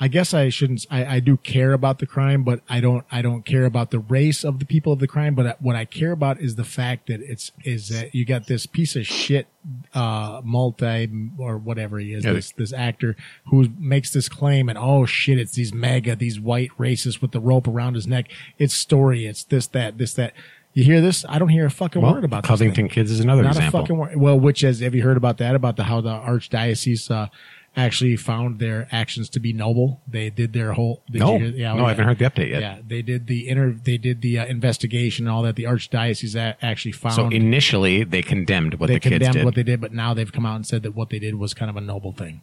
[0.00, 0.86] I guess I shouldn't.
[0.90, 3.04] I, I do care about the crime, but I don't.
[3.10, 5.34] I don't care about the race of the people of the crime.
[5.34, 8.64] But what I care about is the fact that it's is that you got this
[8.64, 9.48] piece of shit,
[9.94, 12.34] uh, multi or whatever he is, Yeah.
[12.34, 16.70] this this actor who makes this claim, and oh shit, it's these mega, these white
[16.78, 18.26] racists with the rope around his neck.
[18.56, 19.26] It's story.
[19.26, 20.32] It's this, that, this, that.
[20.74, 21.24] You hear this?
[21.28, 22.44] I don't hear a fucking Well, word about.
[22.44, 23.80] Covington Kids is another Not example.
[23.80, 24.16] a fucking word.
[24.16, 25.56] Well, which is, have you heard about that?
[25.56, 27.26] About the how the archdiocese uh,
[27.76, 30.00] actually found their actions to be noble.
[30.08, 31.02] They did their whole.
[31.10, 32.60] Did no, hear- yeah, no, I haven't heard the update yet.
[32.60, 33.72] Yeah, they did the inter.
[33.72, 35.56] They did the uh, investigation and all that.
[35.56, 37.14] The archdiocese a- actually found.
[37.14, 39.44] So initially, they condemned what they the kids did.
[39.44, 41.54] what they did, but now they've come out and said that what they did was
[41.54, 42.40] kind of a noble thing.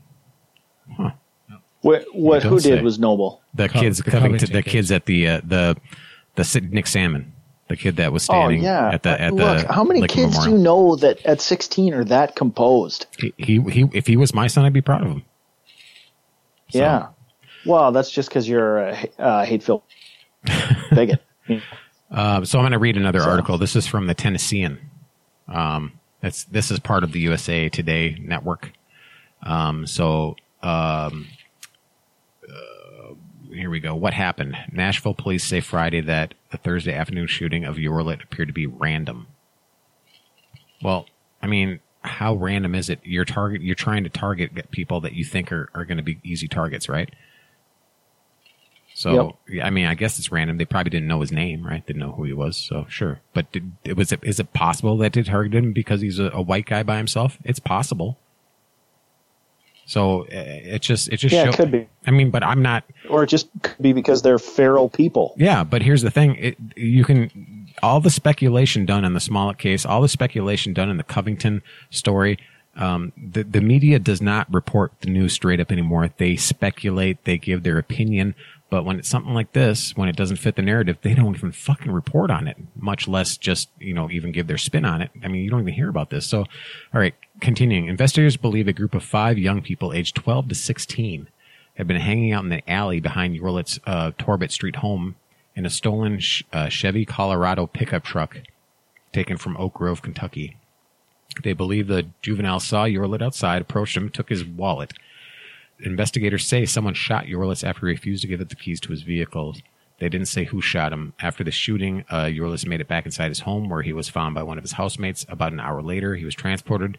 [1.82, 3.41] What, what don't who did was noble.
[3.53, 4.71] the Co- kids, the Covington, Covington the kids.
[4.71, 5.78] kids at the uh, the
[6.36, 7.26] the Sid- Nick Sandmann,
[7.68, 8.89] the kid that was standing Oh yeah.
[8.93, 11.93] at the at Look, the how many Lincoln kids do you know that at 16
[11.93, 13.07] are that composed?
[13.18, 15.24] He, he he if he was my son, I'd be proud of him.
[16.70, 17.07] So- Yeah.
[17.66, 19.84] Well, that's just because you're a uh, hateful
[20.91, 21.22] bigot.
[22.11, 23.57] Uh, so I'm going to read another So- article.
[23.57, 24.78] This is from the Tennessean.
[25.47, 28.72] Um, that's this is part of the USA Today network.
[29.43, 31.28] Um, so um,
[33.58, 33.95] here we go.
[33.95, 34.58] What happened?
[34.72, 39.28] Nashville police say Friday that the Thursday afternoon shooting of Yorlet appeared to be random.
[40.82, 41.08] Well,
[41.41, 42.99] I mean, how random is it?
[43.03, 43.62] You're target.
[43.62, 46.88] You're trying to target people that you think are, are going to be easy targets,
[46.88, 47.10] right?
[48.95, 50.58] So yeah, I mean, I guess it's random.
[50.58, 51.86] They probably didn't know his name, right?
[51.86, 52.56] Didn't know who he was.
[52.56, 55.99] So sure, but did, it was it is it possible that they targeted him because
[55.99, 57.38] he's a, a white guy by himself?
[57.43, 58.18] It's possible.
[59.86, 61.88] So uh, it just it just Yeah, it could be.
[62.08, 62.84] I mean, but I'm not.
[63.10, 65.34] or it just could be because they're feral people.
[65.38, 69.58] Yeah, but here's the thing: it, you can all the speculation done in the Smollett
[69.58, 71.62] case, all the speculation done in the Covington
[71.92, 72.40] story.
[72.76, 76.10] Um, the the media does not report the news straight up anymore.
[76.18, 78.36] They speculate, they give their opinion,
[78.76, 81.53] but when it's something like this, when it doesn't fit the narrative, they don't even
[81.53, 82.57] fucking report on it.
[82.76, 85.11] Much less just you know even give their spin on it.
[85.23, 86.26] I mean, you don't even hear about this.
[86.26, 87.88] So, all right, continuing.
[87.88, 91.30] Investigators believe a group of five young people, aged 12 to 16,
[91.76, 95.15] had been hanging out in the alley behind Yorlet's uh, Torbett Street home
[95.55, 96.19] in a stolen
[96.51, 98.41] uh, Chevy Colorado pickup truck
[99.13, 100.57] taken from Oak Grove, Kentucky.
[101.43, 104.91] They believe the juvenile saw Yorlet outside, approached him, took his wallet.
[105.80, 109.03] Investigators say someone shot Yorlet after he refused to give up the keys to his
[109.03, 109.55] vehicle.
[109.99, 111.13] They didn't say who shot him.
[111.19, 114.36] After the shooting, uh, Yorlet made it back inside his home where he was found
[114.36, 115.26] by one of his housemates.
[115.30, 116.97] About an hour later, he was transported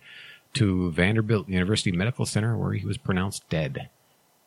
[0.54, 3.88] to Vanderbilt University Medical Center where he was pronounced dead.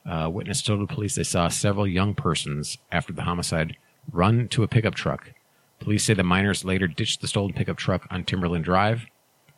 [0.05, 3.77] Uh, witness told the police they saw several young persons after the homicide
[4.11, 5.33] run to a pickup truck.
[5.79, 9.05] Police say the miners later ditched the stolen pickup truck on Timberland Drive,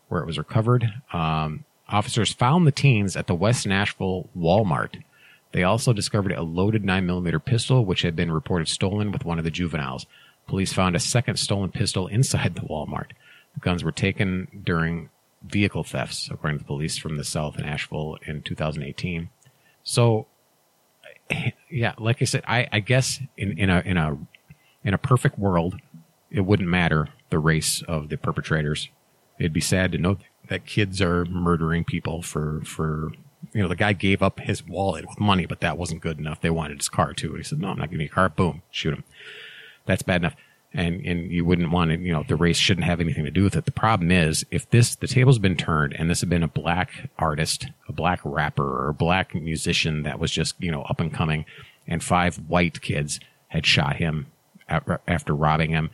[0.10, 0.92] where it was recovered.
[1.14, 5.04] Um, officers found the teens at the West Nashville Walmart.
[5.52, 9.44] They also discovered a loaded 9mm pistol, which had been reported stolen with one of
[9.44, 10.06] the juveniles.
[10.48, 13.12] Police found a second stolen pistol inside the Walmart.
[13.54, 15.10] The guns were taken during
[15.44, 19.30] vehicle thefts, according to the police from the South Nashville in 2018.
[19.84, 20.28] So,
[21.70, 24.18] yeah, like I said, I, I guess in, in a in a
[24.84, 25.78] in a perfect world,
[26.30, 28.90] it wouldn't matter the race of the perpetrators.
[29.40, 30.18] It'd be sad to know
[30.52, 33.14] that kids are murdering people for for
[33.54, 36.42] you know the guy gave up his wallet with money, but that wasn't good enough.
[36.42, 37.34] They wanted his car too.
[37.36, 39.06] He said, "No, I'm not giving you a car." Boom, shoot him.
[39.86, 40.36] That's bad enough.
[40.74, 43.46] And and you wouldn't want to, you know, the race shouldn't have anything to do
[43.46, 43.64] with it.
[43.64, 47.10] The problem is if this the table's been turned and this had been a black
[47.18, 51.14] artist, a black rapper or a black musician that was just, you know, up and
[51.14, 51.46] coming
[51.88, 54.28] and five white kids had shot him
[54.68, 55.92] after robbing him,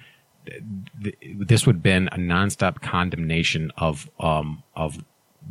[1.04, 5.04] th- this would have been a nonstop condemnation of um of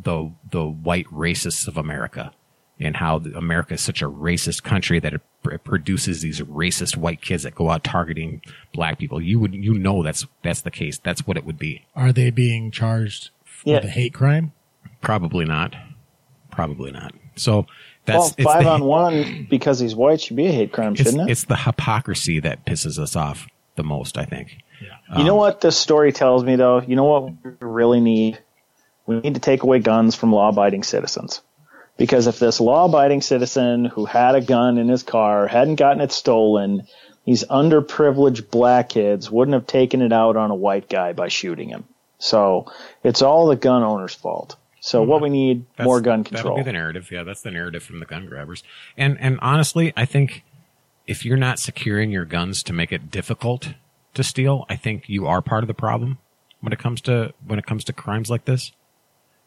[0.03, 2.33] the the white racists of America
[2.79, 6.95] and how America is such a racist country that it, pr- it produces these racist
[6.97, 8.43] white kids that go out targeting
[8.75, 9.21] black people.
[9.21, 10.99] You would you know that's that's the case.
[10.99, 11.87] That's what it would be.
[11.95, 13.31] Are they being charged
[13.65, 13.81] Yeah.
[13.81, 14.53] the hate crime?
[15.01, 15.75] Probably not.
[16.51, 17.15] Probably not.
[17.37, 17.67] So
[18.05, 20.95] that's well, it's five the- on one because he's white should be a hate crime,
[20.95, 21.33] shouldn't it?
[21.33, 24.19] it's the hypocrisy that pisses us off the most.
[24.19, 24.59] I think.
[24.81, 26.81] You know um, what this story tells me, though?
[26.81, 28.39] You know what we really need?
[29.07, 31.43] We need to take away guns from law abiding citizens.
[31.97, 36.03] Because if this law abiding citizen who had a gun in his car hadn't gotten
[36.03, 36.87] it stolen,
[37.25, 41.69] these underprivileged black kids wouldn't have taken it out on a white guy by shooting
[41.69, 41.85] him.
[42.19, 42.71] So
[43.03, 44.57] it's all the gun owner's fault.
[44.81, 45.23] So what mm-hmm.
[45.25, 46.57] we need That's- more gun That'll control.
[46.59, 47.11] be the narrative.
[47.11, 48.63] Yeah, that's the narrative from the gun grabbers.
[48.97, 50.45] And and honestly, I think
[51.07, 53.75] if you're not securing your guns to make it difficult
[54.17, 56.19] to steal, I think you are part of the problem
[56.61, 58.73] when it comes to when it comes to crimes like this.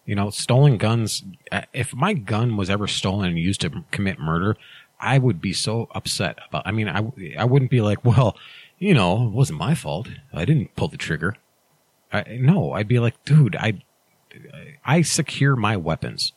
[0.06, 1.24] You know, stolen guns.
[1.52, 4.58] uh, If my gun was ever stolen and used to commit murder,
[5.00, 6.64] I would be so upset about.
[6.66, 7.06] I mean, I
[7.38, 8.38] I wouldn't be like, well,
[8.80, 10.08] you know, it wasn't my fault.
[10.34, 11.36] I didn't pull the trigger.
[12.12, 13.82] I, no, I'd be like, dude, I
[14.84, 16.34] I secure my weapons,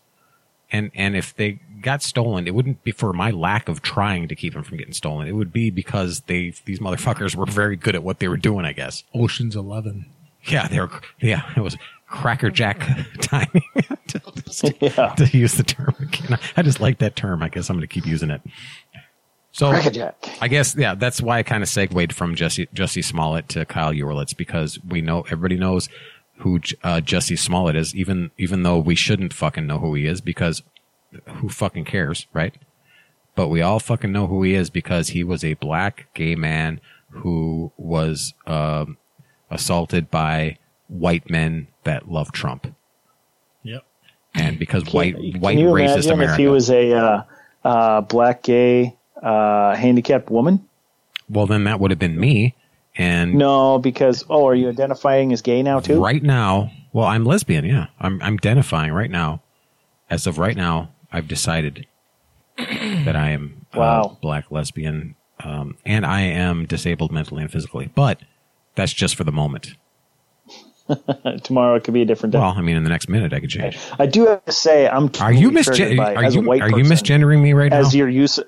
[0.70, 4.35] and and if they got stolen, it wouldn't be for my lack of trying to
[4.35, 5.28] keep them from getting stolen.
[5.28, 8.64] It would be because they these motherfuckers were very good at what they were doing.
[8.64, 9.05] I guess.
[9.14, 10.07] Ocean's Eleven.
[10.45, 10.91] Yeah, they were.
[11.20, 11.76] Yeah, it was
[12.07, 12.78] crackerjack
[13.20, 13.62] timing
[14.09, 15.09] to, Yeah.
[15.16, 16.39] to use the term again.
[16.57, 17.43] I just like that term.
[17.43, 18.41] I guess I'm going to keep using it.
[19.55, 19.66] So
[20.41, 23.93] I guess yeah, that's why I kind of segued from Jesse Jesse Smollett to Kyle
[23.93, 25.89] Yorlets because we know everybody knows
[26.39, 30.07] who J- uh, Jesse Smollett is, even even though we shouldn't fucking know who he
[30.07, 30.62] is because
[31.37, 32.55] who fucking cares, right?
[33.35, 36.81] But we all fucking know who he is because he was a black gay man
[37.11, 38.97] who was um,
[39.51, 40.59] assaulted by
[40.89, 42.75] white men that love Trump,
[43.63, 43.85] Yep.
[44.35, 46.33] and because white Can white you racist imagine America.
[46.35, 47.23] if he was a uh,
[47.65, 50.67] uh, black, gay, uh, handicapped woman?
[51.31, 52.55] well, then that would have been me.
[52.97, 56.03] And No, because oh, are you identifying as gay now too?
[56.03, 57.65] right now, well, I'm lesbian.
[57.65, 59.41] Yeah, I'm I'm identifying right now.
[60.11, 61.87] As of right now, I've decided
[62.57, 64.19] that I am Wow.
[64.21, 67.91] black lesbian, um, and I am disabled mentally and physically.
[67.95, 68.21] But
[68.75, 69.75] that's just for the moment.
[71.45, 72.39] Tomorrow it could be a different day.
[72.39, 73.79] Well, I mean, in the next minute, I could change.
[73.99, 76.85] I do have to say, I'm Are you totally misgen- by- Are you are you
[76.85, 77.89] misgendering me right as now?
[77.89, 78.39] As your use?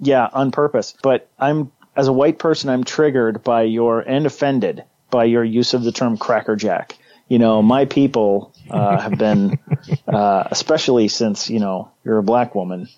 [0.00, 0.94] Yeah, on purpose.
[1.02, 5.74] But I'm as a white person, I'm triggered by your and offended by your use
[5.74, 6.96] of the term crackerjack.
[7.28, 9.58] You know, my people uh, have been,
[10.08, 12.88] uh, especially since you know you're a black woman.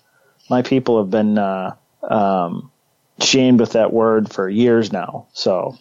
[0.49, 2.71] My people have been uh, um,
[3.19, 5.27] shamed with that word for years now.
[5.33, 5.77] So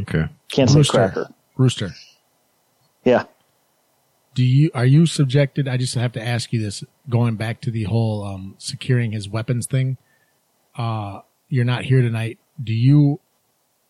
[0.00, 0.26] okay.
[0.50, 0.92] can't say Rooster.
[0.92, 1.28] cracker.
[1.56, 1.90] Rooster.
[3.04, 3.24] Yeah.
[4.34, 5.68] Do you are you subjected?
[5.68, 6.82] I just have to ask you this.
[7.08, 9.96] Going back to the whole um, securing his weapons thing.
[10.76, 12.38] Uh, you're not here tonight.
[12.62, 13.20] Do you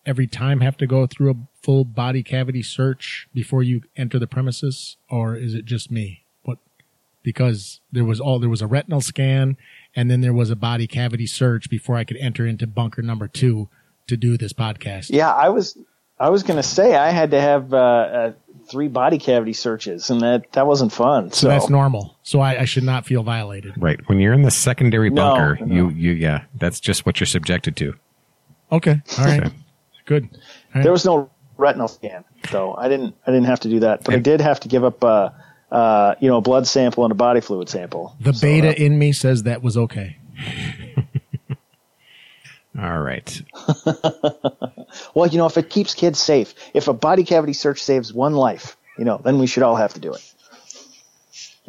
[0.05, 1.35] every time have to go through a
[1.65, 6.25] full body cavity search before you enter the premises, or is it just me?
[6.43, 6.59] What?
[7.23, 9.57] Because there was all there was a retinal scan,
[9.97, 13.27] and then there was a body cavity search before I could enter into bunker number
[13.29, 13.69] two
[14.09, 15.09] to do this podcast.
[15.11, 15.79] Yeah, I was
[16.21, 18.33] I was going to say I had to have uh, uh,
[18.71, 21.31] three body cavity searches, and that that wasn't fun.
[21.33, 22.19] So, So that's normal.
[22.23, 23.73] So I, I should not feel violated.
[23.79, 23.99] Right.
[24.07, 25.75] When you're in the secondary No, bunker, no.
[25.75, 27.95] you you yeah, that's just what you're subjected to.
[28.71, 29.01] Okay.
[29.19, 29.47] All right.
[29.47, 29.57] Okay.
[30.07, 30.25] Good.
[30.25, 30.39] All
[30.75, 30.83] right.
[30.83, 34.15] there was no retinal scan, so I didn't I didn't have to do that, but
[34.15, 35.31] I did have to give up uh,
[35.71, 38.17] uh, you know a blood sample and a body fluid sample.
[38.21, 40.19] The So, beta uh, in me says that was okay.
[42.81, 43.41] All right.
[45.15, 48.35] well, you know, if it keeps kids safe, if a body cavity search saves one
[48.35, 50.35] life, you know, then we should all have to do it.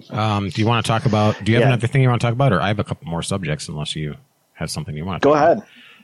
[0.10, 1.36] Um, do you want to talk about?
[1.44, 1.68] Do you have Yeah.
[1.74, 3.70] another thing you want to talk about, or I have a couple more subjects?
[3.70, 4.16] Unless you
[4.54, 5.58] have something you want to Go talk ahead,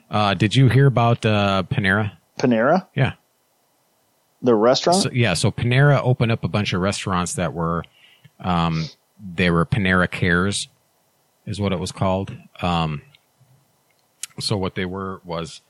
[0.09, 0.29] About.
[0.31, 2.11] Uh, did you hear about uh, Panera?
[2.39, 3.13] Panera, Yeah.
[4.41, 5.03] The restaurant.
[5.03, 5.33] So, yeah.
[5.33, 7.83] So Panera opened up a bunch of restaurants that were,
[8.39, 8.87] um,
[9.35, 10.67] they were Panera Cares,
[11.45, 12.35] is what it was called.
[12.61, 13.01] Um,
[14.39, 15.61] so what they were was,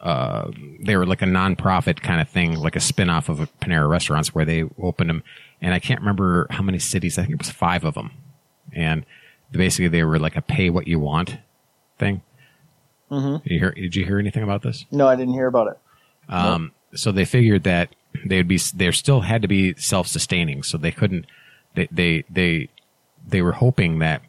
[0.00, 0.50] uh,
[0.80, 4.34] they were like a nonprofit kind of thing, like a spin-off of a Panera restaurants
[4.34, 5.22] where they opened them.
[5.60, 7.18] And I can't remember how many cities.
[7.18, 8.12] I think it was five of them.
[8.72, 9.04] And
[9.50, 11.38] basically they were like a pay what you want
[11.98, 12.22] thing.
[13.10, 13.48] Mm-hmm.
[13.48, 14.84] You hear, did you hear anything about this?
[14.90, 15.78] no, I didn't hear about it.
[16.28, 17.94] Um, so they figured that
[18.24, 20.62] they would be, they still had to be self-sustaining.
[20.62, 21.26] So they couldn't,
[21.74, 22.68] they, they, they,
[23.26, 24.22] they were hoping that,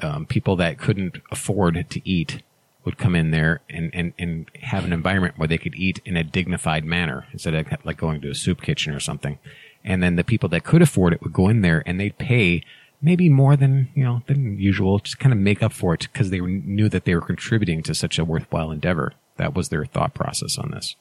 [0.00, 2.42] um, people that couldn't afford to eat
[2.84, 6.16] would come in there and, and, and have an environment where they could eat in
[6.16, 9.38] a dignified manner instead of like going to a soup kitchen or something.
[9.84, 12.62] And then the people that could afford it would go in there and they'd pay
[13.02, 16.30] maybe more than, you know, than usual, just kind of make up for it because
[16.30, 19.14] they knew that they were contributing to such a worthwhile endeavor.
[19.36, 20.96] That was their thought process on this.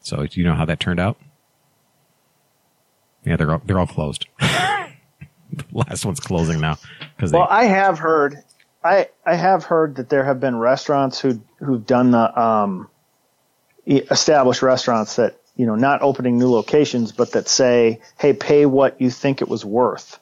[0.00, 1.16] So do you know how that turned out?
[3.24, 4.26] Yeah, they're all, they're all closed.
[4.40, 4.88] the
[5.72, 6.78] last one's closing now
[7.16, 8.42] because Well, I have heard,
[8.82, 12.88] I I have heard that there have been restaurants who who've done the um,
[13.86, 19.00] established restaurants that you know not opening new locations, but that say, hey, pay what
[19.00, 20.18] you think it was worth.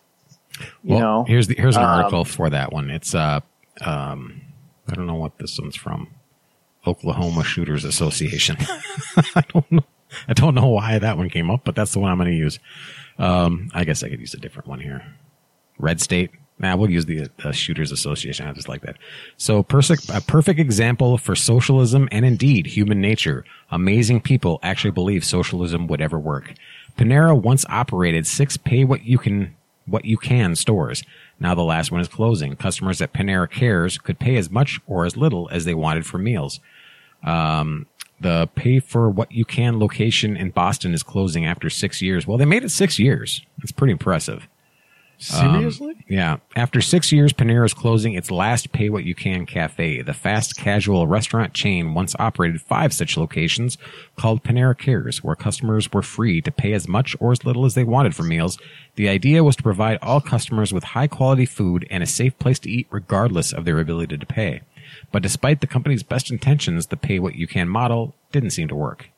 [0.83, 2.91] You well, know, here's the here's an Um, article for that one.
[2.91, 3.41] It's uh
[3.81, 4.41] um
[4.89, 6.09] I don't know what this one's from.
[6.87, 8.57] Oklahoma Shooters Association.
[9.37, 9.85] I don't know.
[10.29, 12.37] I don't know why that one came up, but that's the one I'm going to
[12.37, 12.59] use.
[13.19, 15.05] Um, I guess I could use a different one here.
[15.79, 16.31] Red State.
[16.61, 18.47] Nah, we'll use the uh, Shooters Association.
[18.47, 18.97] I just like that.
[19.37, 23.45] So, a perfect example for socialism and indeed human nature.
[23.71, 26.55] Amazing people actually believe socialism would ever work.
[26.97, 29.55] Panera once operated six pay what you can
[29.87, 31.05] What You Can stores.
[31.39, 32.57] Now the last one is closing.
[32.57, 36.19] Customers at Panera Cares could pay as much or as little as they wanted for
[36.19, 36.59] meals.
[37.23, 37.87] Um,
[38.21, 42.27] the pay for what you can location in Boston is closing after six years.
[42.27, 43.43] Well, they made it six years.
[43.59, 44.49] That's pretty impressive.
[45.21, 45.91] Seriously?
[45.91, 46.37] Um, yeah.
[46.55, 50.01] After six years, Panera is closing its last Pay What You Can cafe.
[50.01, 53.79] The fast casual restaurant chain once operated five such locations
[54.17, 57.75] called Panera Cares, where customers were free to pay as much or as little as
[57.75, 58.59] they wanted for meals.
[58.95, 62.61] The idea was to provide all customers with high quality food and a safe place
[62.61, 64.63] to eat regardless of their ability to pay.
[65.13, 68.75] But despite the company's best intentions, the Pay What You Can model didn't seem to
[68.75, 69.11] work.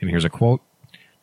[0.00, 0.60] And here's a quote.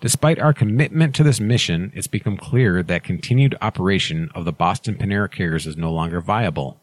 [0.02, 4.96] Despite our commitment to this mission, it's become clear that continued operation of the Boston
[4.96, 6.80] Panera Cares is no longer viable.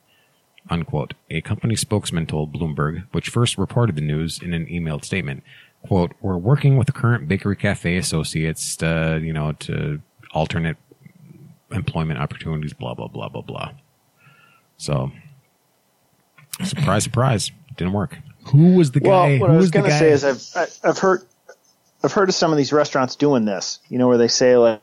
[0.70, 1.14] Unquote.
[1.30, 5.42] A company spokesman told Bloomberg, which first reported the news in an emailed statement.
[5.86, 10.00] Quote, we're working with the current Bakery Cafe associates, to, you know, to
[10.32, 10.76] alternate
[11.72, 13.72] employment opportunities, blah, blah, blah, blah, blah.
[14.76, 15.10] So,
[16.64, 18.16] surprise, surprise, didn't work.
[18.52, 19.38] Who was the Well, guy?
[19.38, 20.42] what who I was was going to say is I've
[20.84, 21.22] I- I've heard
[22.02, 23.80] I've heard of some of these restaurants doing this.
[23.88, 24.80] You know, where they say like,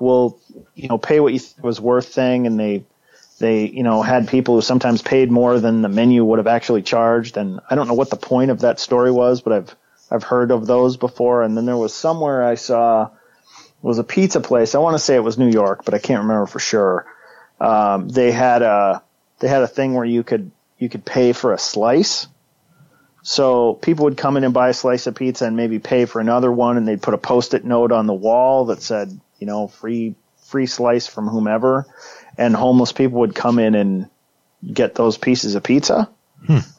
[0.00, 0.38] "We'll
[0.74, 2.84] you know pay what you think was worth" thing, and they
[3.38, 6.82] they you know had people who sometimes paid more than the menu would have actually
[6.82, 7.36] charged.
[7.36, 9.76] And I don't know what the point of that story was, but I've
[10.10, 11.42] I've heard of those before.
[11.42, 13.10] And then there was somewhere I saw
[13.80, 14.74] was a pizza place.
[14.74, 17.06] I want to say it was New York, but I can't remember for sure.
[17.60, 19.02] Um, they had a
[19.42, 22.28] they had a thing where you could you could pay for a slice.
[23.22, 26.20] So people would come in and buy a slice of pizza and maybe pay for
[26.20, 29.68] another one, and they'd put a post-it note on the wall that said, you know,
[29.68, 30.14] free
[30.44, 31.86] free slice from whomever,
[32.38, 34.08] and homeless people would come in and
[34.72, 36.08] get those pieces of pizza.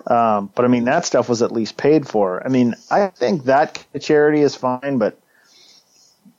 [0.08, 2.46] Um, but I mean, that stuff was at least paid for.
[2.46, 5.18] I mean, I think that charity is fine, but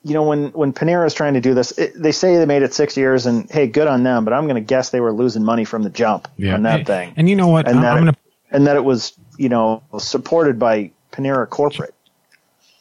[0.05, 2.63] you know, when when Panera is trying to do this, it, they say they made
[2.63, 4.25] it six years, and hey, good on them.
[4.25, 6.87] But I'm going to guess they were losing money from the jump on that and,
[6.87, 7.67] thing, And you know what?
[7.67, 8.17] and I'm, that I'm gonna
[8.51, 11.95] and that it was you know supported by Panera corporate.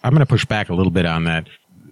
[0.04, 1.48] I'm going to push back a little bit on that.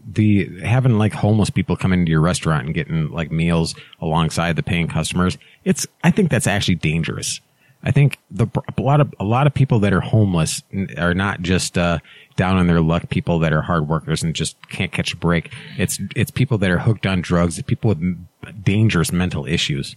[0.06, 4.64] The having like homeless people come into your restaurant and getting like meals alongside the
[4.64, 7.40] paying customers, it's I think that's actually dangerous.
[7.84, 10.62] I think the a lot of a lot of people that are homeless
[10.98, 12.00] are not just uh,
[12.36, 13.10] down on their luck.
[13.10, 15.52] People that are hard workers and just can't catch a break.
[15.78, 17.58] It's it's people that are hooked on drugs.
[17.58, 19.96] It's people with dangerous mental issues,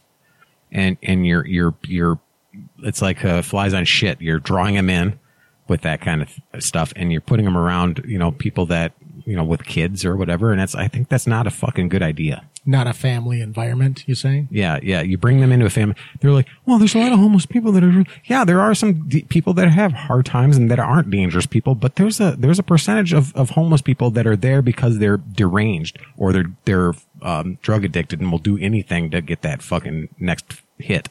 [0.73, 2.19] and and you're you're you're
[2.83, 4.21] it's like uh, flies on shit.
[4.21, 5.19] You're drawing them in
[5.69, 8.93] with that kind of stuff, and you're putting them around, you know, people that
[9.25, 10.51] you know with kids or whatever.
[10.51, 12.47] And that's I think that's not a fucking good idea.
[12.67, 14.49] Not a family environment, you saying?
[14.51, 15.03] Yeah, yeah.
[15.03, 15.97] You bring them into a family.
[16.21, 18.05] They're like, well, there's a lot of homeless people that are.
[18.25, 21.75] Yeah, there are some d- people that have hard times and that aren't dangerous people,
[21.75, 25.19] but there's a there's a percentage of, of homeless people that are there because they're
[25.19, 30.09] deranged or they're they're um, drug addicted and will do anything to get that fucking
[30.19, 31.09] next hit.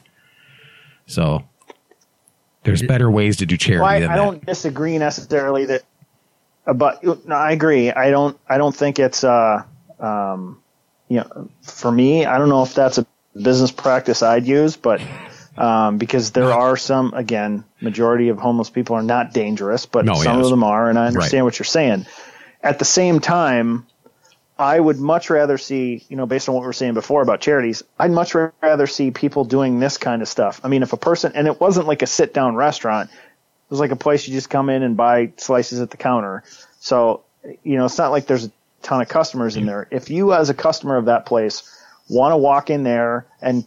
[1.06, 1.44] So
[2.64, 4.24] there's better ways to do charity Well, I, than I that.
[4.24, 5.82] don't disagree necessarily that,
[6.66, 7.90] but no, I agree.
[7.90, 8.38] I don't.
[8.48, 9.24] I don't think it's.
[9.24, 9.64] Uh,
[9.98, 10.60] um,
[11.08, 15.02] you know, for me, I don't know if that's a business practice I'd use, but
[15.56, 20.14] um, because there are some, again, majority of homeless people are not dangerous, but No,
[20.14, 20.44] some yes.
[20.46, 21.44] of them are, and I understand Right.
[21.44, 22.06] what you're saying.
[22.62, 23.86] At the same time,
[24.58, 27.40] I would much rather see, you know, based on what we were saying before about
[27.40, 30.60] charities, I'd much rather see people doing this kind of stuff.
[30.64, 33.10] I mean, if a person, and it wasn't like a sit down restaurant,
[33.70, 36.44] was like a place you just come in and buy slices at the counter.
[36.80, 37.22] So,
[37.62, 38.52] you know, it's not like there's a
[38.82, 39.88] ton of customers in there.
[39.90, 41.62] If you, as a customer of that place,
[42.08, 43.64] want to walk in there and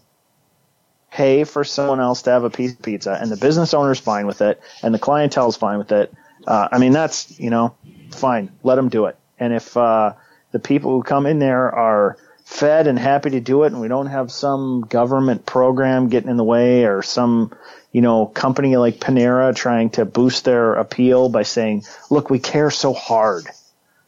[1.12, 4.28] pay for someone else to have a piece of pizza and the business owner's fine
[4.28, 6.14] with it and the clientele's fine with it,
[6.46, 7.76] uh, I mean, that's, you know,
[8.12, 8.52] fine.
[8.64, 9.18] Let them do it.
[9.40, 10.14] And if, uh,
[10.52, 12.18] the people who come in there are
[12.48, 16.38] fed and happy to do it and we don't have some government program getting in
[16.38, 17.54] the way or some,
[17.92, 22.72] you know, company like Panera trying to boost their appeal by saying, look, we care
[22.72, 23.46] so hard.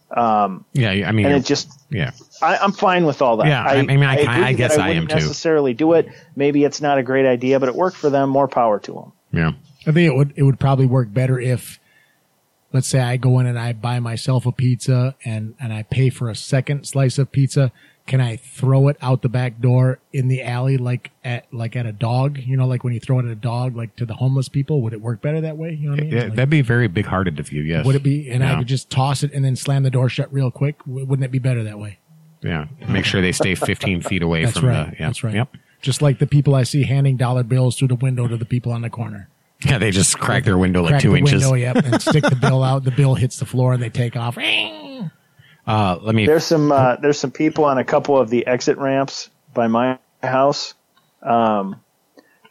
[0.10, 2.12] Um, yeah, I mean, and it just, yeah.
[2.42, 3.48] I, I'm fine with all that.
[3.48, 5.16] Yeah, I- I mean, I- agree I guess that I am wouldn't too.
[5.28, 6.08] Necessarily do it.
[6.36, 8.30] Maybe it's not a great idea, but it worked for them.
[8.30, 9.12] More power to them.
[9.34, 9.52] Yeah.
[9.86, 11.78] I think it would it would probably work better if
[12.72, 16.10] let's say I go in and I buy myself a pizza and and I pay
[16.10, 17.72] for a second slice of pizza.
[18.10, 21.86] Can I throw it out the back door in the alley like at like at
[21.86, 22.40] a dog?
[22.40, 24.82] You know, like when you throw it at a dog, like to the homeless people.
[24.82, 25.74] Would it work better that way?
[25.80, 26.12] You know what I mean?
[26.14, 27.62] Yeah, Like, that'd be very big hearted of you.
[27.62, 27.86] Yes.
[27.86, 28.30] would it be?
[28.30, 28.58] And I Yeah.
[28.58, 30.78] could just toss it and then slam the door shut real quick.
[30.86, 32.00] Wouldn't it be better that way?
[32.42, 32.66] Yeah.
[32.88, 34.90] Make sure they stay 15 feet away That's from right.
[34.90, 34.98] the.
[35.00, 35.08] Yeah.
[35.08, 35.36] That's right.
[35.36, 35.56] Yep.
[35.82, 38.72] Just like the people I see handing dollar bills through the window to the people
[38.72, 39.30] on the corner.
[39.64, 41.42] Yeah, they just crack their window like Crack two the inches.
[41.44, 42.86] window, yep, and stick the bill out.
[42.86, 44.38] The bill hits the floor and they take off.
[45.70, 46.26] Uh, let me.
[46.26, 50.00] There's some uh, there's some people on a couple of the exit ramps by my
[50.24, 50.74] house
[51.22, 51.80] um,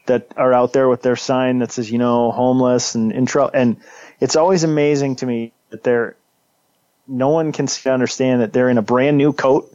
[0.06, 3.50] that are out there with their sign that says you know homeless and in trouble.
[3.54, 3.78] And
[4.20, 6.14] it's always amazing to me that they're
[7.08, 9.74] no one can understand that they're in a brand new coat.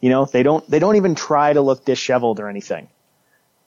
[0.00, 2.88] You know they don't they don't even try to look disheveled or anything.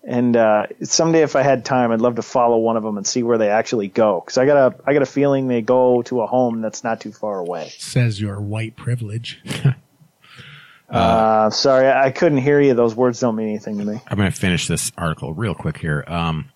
[0.05, 3.07] And uh, someday, if I had time, I'd love to follow one of them and
[3.07, 4.19] see where they actually go.
[4.19, 6.99] Because I got a, I got a feeling they go to a home that's not
[6.99, 7.69] too far away.
[7.77, 9.41] Says your white privilege.
[10.89, 12.75] Uh, sorry, I, I couldn't hear you.
[12.75, 13.99] Those words don't mean anything to me.
[14.07, 16.03] I'm going to finish this article real quick here.
[16.07, 16.51] Um,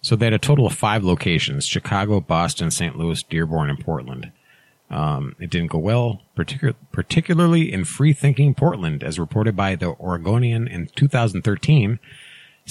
[0.00, 2.96] so they had a total of five locations: Chicago, Boston, St.
[2.96, 4.32] Louis, Dearborn, and Portland.
[4.88, 10.68] Um, it didn't go well, particu- particularly in free-thinking Portland, as reported by the Oregonian
[10.68, 11.98] in 2013.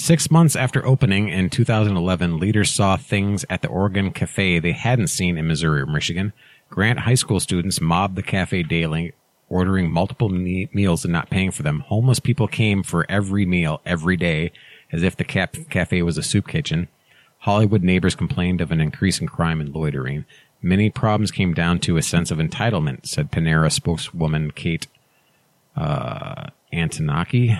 [0.02, 5.06] Six months after opening in 2011, leaders saw things at the Oregon Cafe they hadn't
[5.06, 6.32] seen in Missouri or Michigan.
[6.68, 9.12] Grant High School students mobbed the cafe daily,
[9.48, 11.84] ordering multiple me- meals and not paying for them.
[11.86, 14.50] Homeless people came for every meal every day,
[14.90, 16.88] as if the cafe was a soup kitchen.
[17.38, 20.24] Hollywood neighbors complained of an increase in crime and loitering.
[20.60, 24.88] Many problems came down to a sense of entitlement, said Panera spokeswoman Kate
[25.76, 27.56] uh, Antonaki.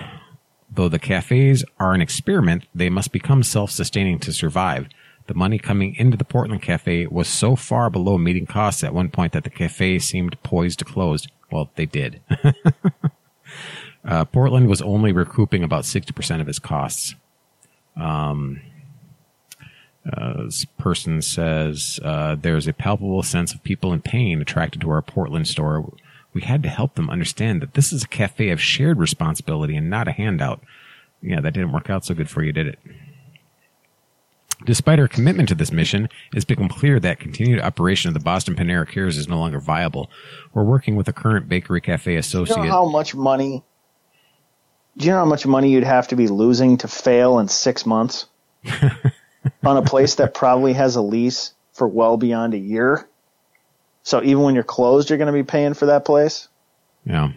[0.75, 4.87] Though the cafes are an experiment, they must become self-sustaining to survive.
[5.27, 9.09] The money coming into the Portland cafe was so far below meeting costs at one
[9.09, 11.27] point that the cafe seemed poised to close.
[11.51, 12.21] Well, they did.
[14.05, 17.15] uh, Portland was only recouping about 60% of its costs.
[17.95, 18.61] Um,
[20.11, 24.89] uh, this person says uh, there's a palpable sense of people in pain attracted to
[24.89, 25.93] our Portland store.
[26.33, 29.89] We had to help them understand that this is a cafe of shared responsibility and
[29.89, 30.61] not a handout.
[31.21, 32.79] Yeah, that didn't work out so good for you, did it?
[34.65, 38.55] Despite our commitment to this mission, it's become clear that continued operation of the Boston
[38.55, 40.09] Panera Cares is no longer viable.
[40.53, 42.57] We're working with the current Bakery Cafe associate.
[42.57, 43.63] You know how much money?
[44.97, 47.85] Do you know how much money you'd have to be losing to fail in six
[47.85, 48.27] months
[49.63, 53.07] on a place that probably has a lease for well beyond a year?
[54.03, 56.47] So even when you're closed, you're going to be paying for that place.
[57.05, 57.31] yeah.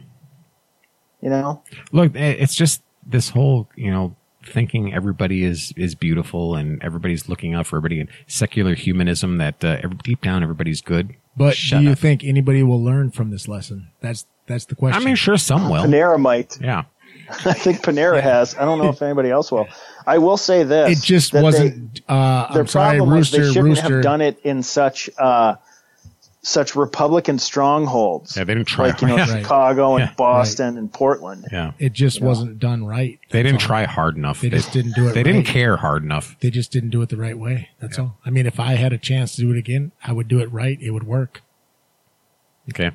[1.22, 1.62] You know,
[1.92, 4.14] Look, eh, it's just this whole, you know,
[4.44, 9.64] thinking everybody is is beautiful and everybody's looking out for everybody and secular humanism that
[9.64, 11.16] uh, every, deep down everybody's good.
[11.36, 11.98] But Shut do you up.
[11.98, 13.88] think anybody will learn from this lesson?
[14.02, 15.02] That's that's the question.
[15.02, 15.82] I mean, sure, some will.
[15.84, 16.60] Panera might.
[16.60, 16.84] Yeah.
[17.30, 18.54] I think Panera has.
[18.54, 19.66] I don't know if anybody else will.
[20.06, 22.02] I will say this: it just wasn't.
[22.08, 23.94] uh, their I'm sorry, problem was they shouldn't Rooster.
[23.94, 25.56] have done it in such uh,
[26.46, 28.36] such Republican strongholds.
[28.36, 29.28] Yeah, they didn't try like you know hard.
[29.30, 29.42] Right.
[29.42, 30.14] Chicago and Yeah.
[30.16, 31.44] Boston and Portland.
[31.50, 31.72] Yeah.
[31.80, 33.18] It just wasn't done right.
[33.30, 33.66] They didn't all.
[33.66, 34.40] try hard enough.
[34.42, 36.36] They just didn't do it They didn't care hard enough.
[36.40, 37.70] They just didn't do it the right way.
[37.80, 38.16] That's all.
[38.24, 40.52] I mean, if I had a chance to do it again, I would do it
[40.52, 40.80] right.
[40.80, 41.42] It would work.
[42.70, 42.92] Okay.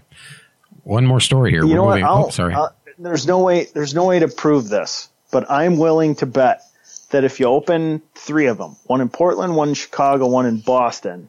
[0.84, 1.64] One more story here.
[1.64, 1.90] You We're know what?
[1.96, 2.54] moving- I'll- oh, sorry.
[2.54, 3.66] uh, there's no way.
[3.74, 6.62] There's no way to prove this, but I'm willing to bet
[7.10, 10.60] that if you open three of them, one in Portland, one in Chicago, one in
[10.60, 11.28] Boston,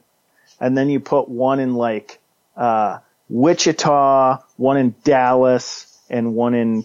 [0.62, 2.20] and then you put one in like
[2.56, 6.84] uh, Wichita, one in Dallas, and one in,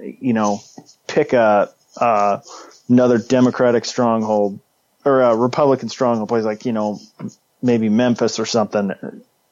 [0.00, 0.60] you know,
[1.06, 2.40] pick a uh,
[2.88, 4.58] another Democratic stronghold
[5.04, 6.98] or a Republican stronghold place like you know
[7.62, 8.92] maybe Memphis or something.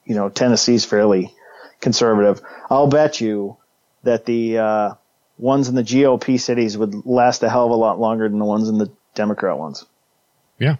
[0.06, 1.34] You know, Tennessee's fairly
[1.80, 2.40] conservative.
[2.70, 3.58] I'll bet you
[4.04, 4.94] that the uh,
[5.36, 8.44] ones in the GOP cities would last a hell of a lot longer than the
[8.46, 9.84] ones in the Democrat ones.
[10.58, 10.76] yeah.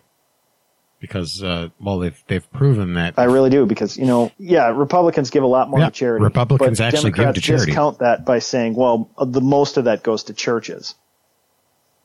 [1.07, 3.14] Because, uh, well, they've, they've proven that.
[3.16, 6.24] I really do because you know, yeah, Republicans give a lot more Yeah, to charity.
[6.24, 7.66] Republicans actually give Democrats to charity.
[7.66, 10.94] Discount that by saying, well, the most of that goes to churches.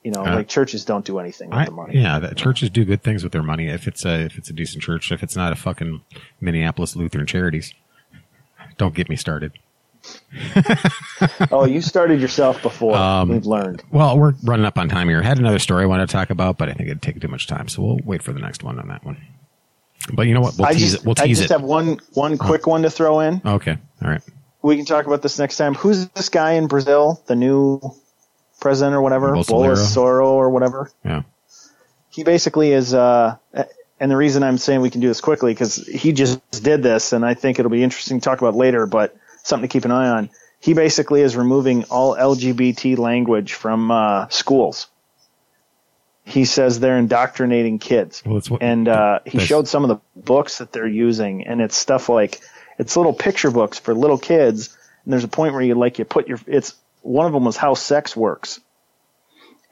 [0.03, 1.95] You know, Uh, like churches don't do anything with I, the money.
[1.99, 4.53] yeah, the churches do good things with their money if it's a if it's a
[4.53, 5.11] decent church.
[5.11, 6.01] If it's not a fucking
[6.39, 7.73] Minneapolis Lutheran Charities,
[8.77, 9.51] don't get me started.
[11.51, 12.95] oh, you started yourself before.
[12.95, 13.83] Um, We've learned.
[13.91, 15.19] Well, we're running up on time here.
[15.19, 17.27] I had another story I wanted to talk about, but I think it'd take too
[17.27, 19.17] much time, so we'll wait for the next one on that one.
[20.13, 20.55] But you know what?
[20.57, 21.05] We'll I tease just, it.
[21.05, 21.53] We'll I tease just it.
[21.53, 23.41] have one one quick one to throw in.
[23.45, 23.77] okay.
[24.03, 24.21] All right.
[24.63, 25.73] We can talk about this next time.
[25.75, 27.21] Who's this guy in Brazil?
[27.27, 27.81] The new
[28.59, 29.31] president or whatever.
[29.31, 30.91] Bolsonaro or whatever.
[31.03, 31.23] Yeah.
[32.09, 33.37] he basically is uh
[33.99, 37.13] and the reason I'm saying we can do this quickly because he just did this
[37.13, 39.91] and I think it'll be interesting to talk about later, but something to keep an
[39.91, 40.29] eye on.
[40.59, 44.87] He basically is removing all LGBT language from uh, schools.
[46.23, 48.21] He says they're indoctrinating kids.
[48.25, 51.75] Well, what- and uh, he showed some of the books that they're using, and it's
[51.75, 52.41] stuff like
[52.77, 54.77] it's little picture books for little kids.
[55.03, 57.57] And there's a point where you like you put your it's one of them was
[57.57, 58.59] how sex works,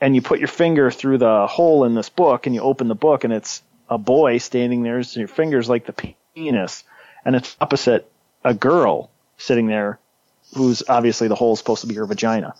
[0.01, 2.95] and you put your finger through the hole in this book, and you open the
[2.95, 5.93] book, and it's a boy standing there, so your fingers like the
[6.33, 6.83] penis,
[7.23, 8.11] and it's opposite
[8.43, 9.99] a girl sitting there
[10.55, 12.53] who's obviously the hole is supposed to be her vagina,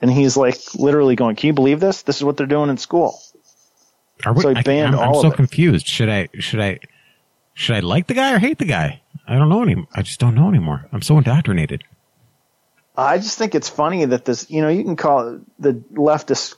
[0.00, 2.02] and he's like literally going, "Can you believe this?
[2.02, 3.18] This is what they're doing in school."
[4.24, 5.36] Are we, So he I, banned I'm, I'm all so of it.
[5.36, 5.86] confused.
[5.88, 6.78] Should I should I
[7.54, 9.00] should I like the guy or hate the guy?
[9.26, 9.84] I don't know any.
[9.94, 10.86] I just don't know anymore.
[10.92, 11.84] I'm so indoctrinated.
[12.96, 16.54] I just think it's funny that this, you know, you can call the left dis,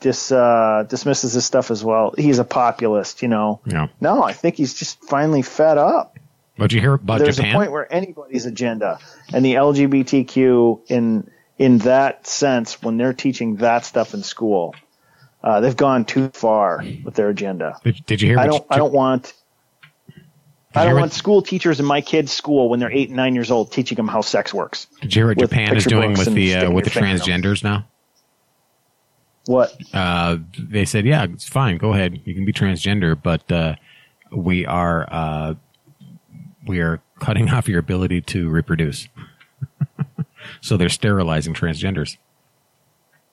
[0.00, 2.14] dis, uh, dismisses this stuff as well.
[2.16, 3.60] He's a populist, you know.
[3.66, 3.88] Yeah.
[4.00, 6.13] No, I think he's just finally fed up.
[6.56, 7.54] What'd you hear about There's Japan?
[7.54, 8.98] a point where anybody's agenda
[9.32, 14.74] and the LGBTQ in in that sense, when they're teaching that stuff in school,
[15.42, 17.78] uh, they've gone too far with their agenda.
[17.84, 18.38] did, did you hear?
[18.38, 18.60] I don't.
[18.62, 19.32] Ja- I don't want.
[20.76, 23.34] I don't what- want school teachers in my kids' school when they're eight and nine
[23.34, 24.86] years old teaching them how sex works.
[25.00, 27.86] Did you hear what Japan is doing with the uh, with the transgenders now?
[29.46, 29.76] What?
[29.92, 31.76] Uh, they said, yeah, it's fine.
[31.76, 32.20] Go ahead.
[32.24, 33.74] You can be transgender, but uh,
[34.32, 35.54] we are uh,
[36.66, 39.08] we are cutting off your ability to reproduce.
[40.60, 42.16] so they're sterilizing transgenders.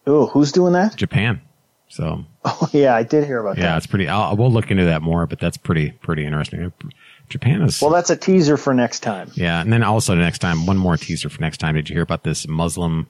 [0.07, 0.95] Oh, who's doing that?
[0.95, 1.41] Japan.
[1.89, 3.69] So Oh, yeah, I did hear about yeah, that.
[3.69, 4.07] Yeah, it's pretty.
[4.07, 6.73] I'll, we'll look into that more, but that's pretty pretty interesting.
[7.29, 9.31] Japan is Well, that's a teaser for next time.
[9.35, 11.75] Yeah, and then also next time, one more teaser for next time.
[11.75, 13.07] Did you hear about this Muslim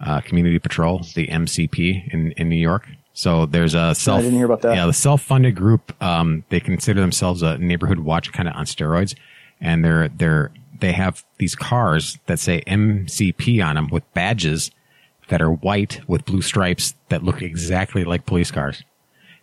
[0.00, 2.88] uh, Community Patrol, the MCP in in New York?
[3.14, 4.18] So there's a self.
[4.18, 4.74] I didn't hear about that.
[4.74, 5.94] Yeah, the self-funded group.
[6.02, 9.14] Um, they consider themselves a neighborhood watch, kind of on steroids,
[9.62, 10.50] and they're they're
[10.80, 14.70] they have these cars that say MCP on them with badges
[15.28, 18.82] that are white with blue stripes that look exactly like police cars,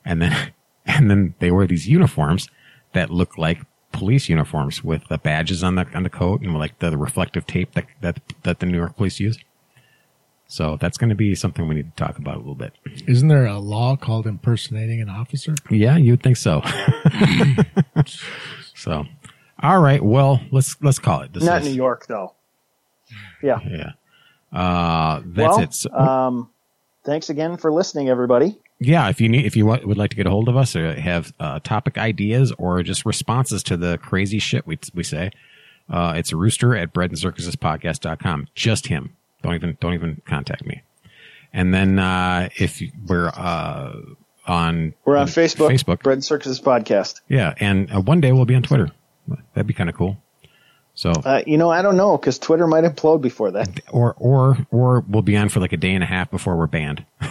[0.06, 0.52] and then
[0.86, 2.50] and then they wear these uniforms
[2.94, 3.60] that look like
[3.92, 7.74] police uniforms with the badges on the on the coat and like the, reflective tape
[7.74, 9.40] that that that the New York police use.
[10.52, 12.74] So that's going to be something we need to talk about a little bit.
[13.08, 15.54] Isn't there a law called impersonating an officer?
[15.70, 16.64] Yeah, you would think so.
[18.76, 19.06] so,
[19.62, 20.04] all right.
[20.04, 21.34] Well, let's let's call it.
[21.34, 22.34] This Not is- New York, though.
[23.42, 23.60] Yeah.
[23.68, 23.92] Yeah.
[24.52, 25.74] Uh, that's well, it.
[25.74, 26.50] So, um,
[27.04, 28.60] thanks again for listening, everybody.
[28.80, 30.76] yeah, if you need, if you wa- would like to get a hold of us
[30.76, 35.32] or have uh, topic ideas or just responses to the crazy shit we we say,
[35.90, 38.48] uh, it's rooster at bread and circuses podcast.com.
[38.56, 39.16] Just him.
[39.44, 40.82] Don't even don't even contact me.
[41.54, 43.94] And then uh, if you- we're uh,
[44.48, 45.70] on We're on Facebook.
[45.72, 47.22] Facebook, Bread and Circuses Podcast.
[47.28, 48.90] yeah, and uh, one day we'll be on Twitter.
[49.54, 50.18] That'd be kind of cool.
[50.96, 53.80] So Uh, you know, I don't know because Twitter might implode before that.
[53.92, 56.68] or or or we'll be on for like a day and a half before we're
[56.68, 57.06] banned.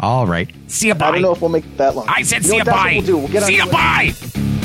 [0.00, 0.50] All right.
[0.68, 0.94] See you.
[0.94, 1.08] Bye.
[1.08, 2.06] I don't know if we'll make it that long.
[2.08, 2.60] I said You see you.
[2.60, 3.02] what, that's what Bye.
[3.06, 3.20] We'll.
[3.28, 3.66] We'll see you.
[3.70, 4.55] Bye.